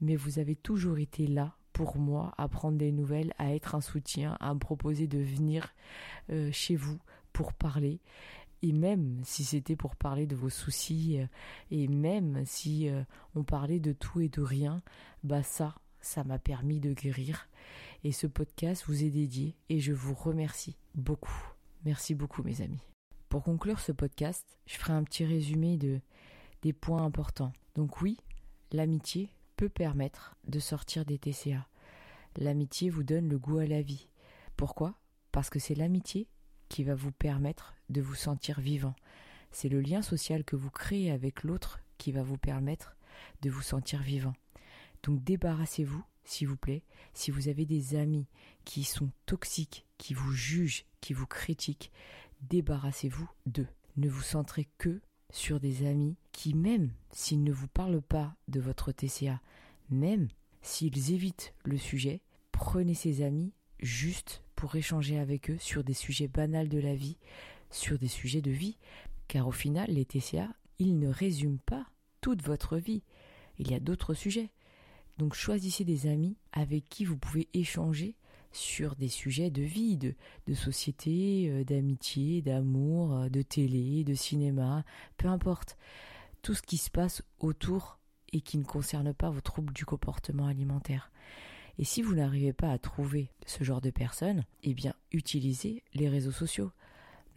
mais 0.00 0.16
vous 0.16 0.38
avez 0.38 0.56
toujours 0.56 0.98
été 0.98 1.26
là 1.26 1.56
pour 1.72 1.96
moi 1.96 2.34
à 2.36 2.48
prendre 2.48 2.76
des 2.76 2.92
nouvelles, 2.92 3.32
à 3.38 3.54
être 3.54 3.74
un 3.74 3.80
soutien, 3.80 4.36
à 4.40 4.52
me 4.54 4.58
proposer 4.58 5.06
de 5.06 5.18
venir 5.18 5.72
euh, 6.30 6.50
chez 6.52 6.76
vous 6.76 6.98
pour 7.32 7.52
parler. 7.52 8.00
Et 8.62 8.72
même 8.72 9.20
si 9.24 9.44
c'était 9.44 9.76
pour 9.76 9.94
parler 9.94 10.26
de 10.26 10.36
vos 10.36 10.50
soucis, 10.50 11.20
euh, 11.20 11.26
et 11.70 11.86
même 11.86 12.42
si 12.44 12.88
euh, 12.88 13.02
on 13.34 13.44
parlait 13.44 13.80
de 13.80 13.92
tout 13.92 14.20
et 14.20 14.28
de 14.28 14.40
rien, 14.40 14.82
bah 15.22 15.42
ça, 15.42 15.76
ça 16.00 16.24
m'a 16.24 16.38
permis 16.38 16.80
de 16.80 16.92
guérir. 16.92 17.48
Et 18.02 18.12
ce 18.12 18.26
podcast 18.26 18.84
vous 18.86 19.04
est 19.04 19.10
dédié 19.10 19.56
et 19.68 19.80
je 19.80 19.92
vous 19.92 20.14
remercie 20.14 20.76
beaucoup. 20.94 21.52
Merci 21.84 22.14
beaucoup 22.14 22.42
mes 22.42 22.62
amis. 22.62 22.82
Pour 23.28 23.42
conclure 23.42 23.80
ce 23.80 23.92
podcast, 23.92 24.58
je 24.66 24.76
ferai 24.76 24.92
un 24.92 25.02
petit 25.02 25.24
résumé 25.24 25.76
de 25.76 26.00
des 26.64 26.72
points 26.72 27.04
importants. 27.04 27.52
Donc 27.74 28.00
oui, 28.00 28.16
l'amitié 28.72 29.28
peut 29.56 29.68
permettre 29.68 30.34
de 30.48 30.58
sortir 30.58 31.04
des 31.04 31.18
TCA. 31.18 31.68
L'amitié 32.36 32.88
vous 32.88 33.04
donne 33.04 33.28
le 33.28 33.38
goût 33.38 33.58
à 33.58 33.66
la 33.66 33.82
vie. 33.82 34.08
Pourquoi? 34.56 34.94
Parce 35.30 35.50
que 35.50 35.58
c'est 35.58 35.74
l'amitié 35.74 36.26
qui 36.70 36.82
va 36.82 36.94
vous 36.94 37.12
permettre 37.12 37.74
de 37.90 38.00
vous 38.00 38.14
sentir 38.14 38.60
vivant. 38.60 38.94
C'est 39.50 39.68
le 39.68 39.82
lien 39.82 40.00
social 40.00 40.42
que 40.42 40.56
vous 40.56 40.70
créez 40.70 41.10
avec 41.10 41.42
l'autre 41.42 41.80
qui 41.98 42.12
va 42.12 42.22
vous 42.22 42.38
permettre 42.38 42.96
de 43.42 43.50
vous 43.50 43.62
sentir 43.62 44.02
vivant. 44.02 44.32
Donc 45.02 45.22
débarrassez-vous, 45.22 46.02
s'il 46.24 46.48
vous 46.48 46.56
plaît, 46.56 46.82
si 47.12 47.30
vous 47.30 47.48
avez 47.48 47.66
des 47.66 47.94
amis 47.94 48.26
qui 48.64 48.84
sont 48.84 49.10
toxiques, 49.26 49.84
qui 49.98 50.14
vous 50.14 50.32
jugent, 50.32 50.86
qui 51.02 51.12
vous 51.12 51.26
critiquent, 51.26 51.92
débarrassez-vous 52.40 53.28
d'eux. 53.44 53.68
Ne 53.98 54.08
vous 54.08 54.22
centrez 54.22 54.66
que 54.78 55.02
sur 55.30 55.60
des 55.60 55.86
amis 55.86 56.16
qui, 56.34 56.52
même 56.52 56.90
s'ils 57.12 57.44
ne 57.44 57.52
vous 57.52 57.68
parlent 57.68 58.02
pas 58.02 58.34
de 58.48 58.60
votre 58.60 58.90
TCA, 58.90 59.40
même 59.88 60.28
s'ils 60.62 61.12
évitent 61.12 61.54
le 61.64 61.78
sujet, 61.78 62.20
prenez 62.50 62.94
ces 62.94 63.22
amis 63.22 63.52
juste 63.78 64.42
pour 64.56 64.74
échanger 64.74 65.18
avec 65.18 65.48
eux 65.50 65.58
sur 65.58 65.84
des 65.84 65.94
sujets 65.94 66.26
banals 66.26 66.68
de 66.68 66.78
la 66.78 66.96
vie, 66.96 67.16
sur 67.70 67.98
des 67.98 68.08
sujets 68.08 68.42
de 68.42 68.50
vie, 68.50 68.76
car 69.28 69.46
au 69.46 69.52
final, 69.52 69.90
les 69.90 70.04
TCA, 70.04 70.48
ils 70.80 70.98
ne 70.98 71.08
résument 71.08 71.60
pas 71.64 71.86
toute 72.20 72.42
votre 72.42 72.78
vie. 72.78 73.04
Il 73.58 73.70
y 73.70 73.74
a 73.74 73.80
d'autres 73.80 74.14
sujets. 74.14 74.50
Donc 75.18 75.34
choisissez 75.34 75.84
des 75.84 76.08
amis 76.08 76.36
avec 76.52 76.88
qui 76.88 77.04
vous 77.04 77.16
pouvez 77.16 77.48
échanger 77.54 78.16
sur 78.50 78.96
des 78.96 79.08
sujets 79.08 79.50
de 79.50 79.62
vie, 79.62 79.96
de, 79.96 80.54
société, 80.54 81.48
euh, 81.48 81.64
d'amitié, 81.64 82.42
d'amour, 82.42 83.14
euh, 83.14 83.28
de 83.28 83.42
télé, 83.42 84.02
de 84.02 84.14
cinéma, 84.14 84.84
peu 85.16 85.28
importe. 85.28 85.76
Tout 86.44 86.52
ce 86.52 86.60
qui 86.60 86.76
se 86.76 86.90
passe 86.90 87.22
autour 87.40 87.98
et 88.34 88.42
qui 88.42 88.58
ne 88.58 88.64
concerne 88.64 89.14
pas 89.14 89.30
vos 89.30 89.40
troubles 89.40 89.72
du 89.72 89.86
comportement 89.86 90.46
alimentaire. 90.46 91.10
Et 91.78 91.84
si 91.84 92.02
vous 92.02 92.14
n'arrivez 92.14 92.52
pas 92.52 92.70
à 92.70 92.76
trouver 92.76 93.30
ce 93.46 93.64
genre 93.64 93.80
de 93.80 93.88
personnes, 93.88 94.44
eh 94.62 94.74
bien 94.74 94.92
utilisez 95.10 95.82
les 95.94 96.06
réseaux 96.06 96.32
sociaux, 96.32 96.70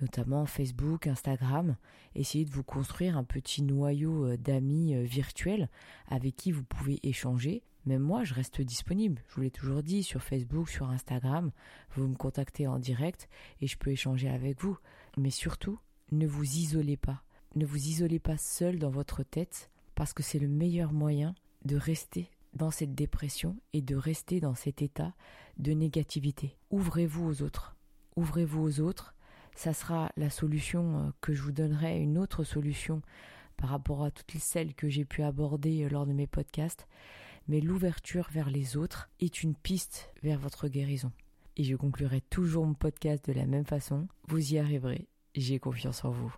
notamment 0.01 0.45
Facebook, 0.45 1.07
Instagram. 1.07 1.77
Essayez 2.15 2.43
de 2.43 2.51
vous 2.51 2.65
construire 2.65 3.17
un 3.17 3.23
petit 3.23 3.63
noyau 3.63 4.25
euh, 4.25 4.35
d'amis 4.35 5.01
virtuels 5.05 5.69
avec 6.09 6.35
qui 6.35 6.51
vous 6.51 6.65
pouvez 6.65 6.99
échanger 7.03 7.63
même 7.85 8.01
moi, 8.01 8.25
je 8.25 8.33
reste 8.33 8.59
disponible. 8.59 9.23
Je 9.29 9.35
vous 9.35 9.41
l'ai 9.43 9.49
toujours 9.49 9.81
dit 9.81 10.03
sur 10.03 10.21
Facebook, 10.21 10.67
sur 10.67 10.89
Instagram. 10.89 11.51
Vous 11.95 12.05
me 12.05 12.17
contactez 12.17 12.67
en 12.67 12.79
direct 12.79 13.29
et 13.61 13.67
je 13.67 13.77
peux 13.77 13.91
échanger 13.91 14.27
avec 14.27 14.59
vous. 14.61 14.77
Mais 15.15 15.29
surtout, 15.29 15.79
ne 16.11 16.27
vous 16.27 16.43
isolez 16.43 16.97
pas. 16.97 17.23
Ne 17.55 17.65
vous 17.65 17.87
isolez 17.87 18.19
pas 18.19 18.37
seul 18.37 18.79
dans 18.79 18.89
votre 18.89 19.23
tête 19.23 19.69
parce 19.95 20.13
que 20.13 20.23
c'est 20.23 20.39
le 20.39 20.47
meilleur 20.47 20.93
moyen 20.93 21.35
de 21.65 21.75
rester 21.75 22.29
dans 22.53 22.71
cette 22.71 22.95
dépression 22.95 23.55
et 23.73 23.81
de 23.81 23.95
rester 23.95 24.39
dans 24.39 24.55
cet 24.55 24.81
état 24.81 25.13
de 25.57 25.71
négativité. 25.71 26.57
Ouvrez-vous 26.71 27.25
aux 27.25 27.41
autres. 27.41 27.75
Ouvrez-vous 28.15 28.61
aux 28.61 28.79
autres. 28.79 29.15
Ça 29.55 29.73
sera 29.73 30.11
la 30.17 30.29
solution 30.29 30.99
euh, 30.99 31.09
que 31.21 31.33
je 31.33 31.41
vous 31.41 31.51
donnerai, 31.51 31.99
une 31.99 32.17
autre 32.17 32.43
solution 32.43 33.01
par 33.57 33.71
rapport 33.71 34.03
à 34.03 34.11
toutes 34.11 34.37
celles 34.39 34.75
que 34.75 34.87
j'ai 34.87 35.03
pu 35.03 35.23
aborder 35.23 35.83
euh, 35.83 35.89
lors 35.89 36.05
de 36.05 36.13
mes 36.13 36.27
podcasts 36.27 36.87
mais 37.47 37.61
l'ouverture 37.61 38.27
vers 38.31 38.49
les 38.49 38.77
autres 38.77 39.09
est 39.19 39.43
une 39.43 39.55
piste 39.55 40.11
vers 40.21 40.39
votre 40.39 40.67
guérison. 40.67 41.11
Et 41.55 41.63
je 41.63 41.75
conclurai 41.75 42.21
toujours 42.21 42.65
mon 42.65 42.73
podcast 42.73 43.25
de 43.25 43.33
la 43.33 43.45
même 43.45 43.65
façon. 43.65 44.07
Vous 44.27 44.53
y 44.53 44.59
arriverez. 44.59 45.07
J'ai 45.35 45.59
confiance 45.59 46.03
en 46.05 46.11
vous. 46.11 46.33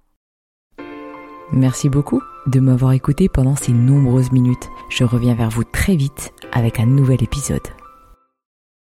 Merci 1.51 1.89
beaucoup 1.89 2.21
de 2.45 2.59
m'avoir 2.59 2.93
écouté 2.93 3.27
pendant 3.27 3.55
ces 3.55 3.71
nombreuses 3.71 4.31
minutes. 4.31 4.69
Je 4.89 5.03
reviens 5.03 5.33
vers 5.33 5.49
vous 5.49 5.63
très 5.63 5.95
vite 5.95 6.33
avec 6.51 6.79
un 6.79 6.85
nouvel 6.85 7.23
épisode. 7.23 7.67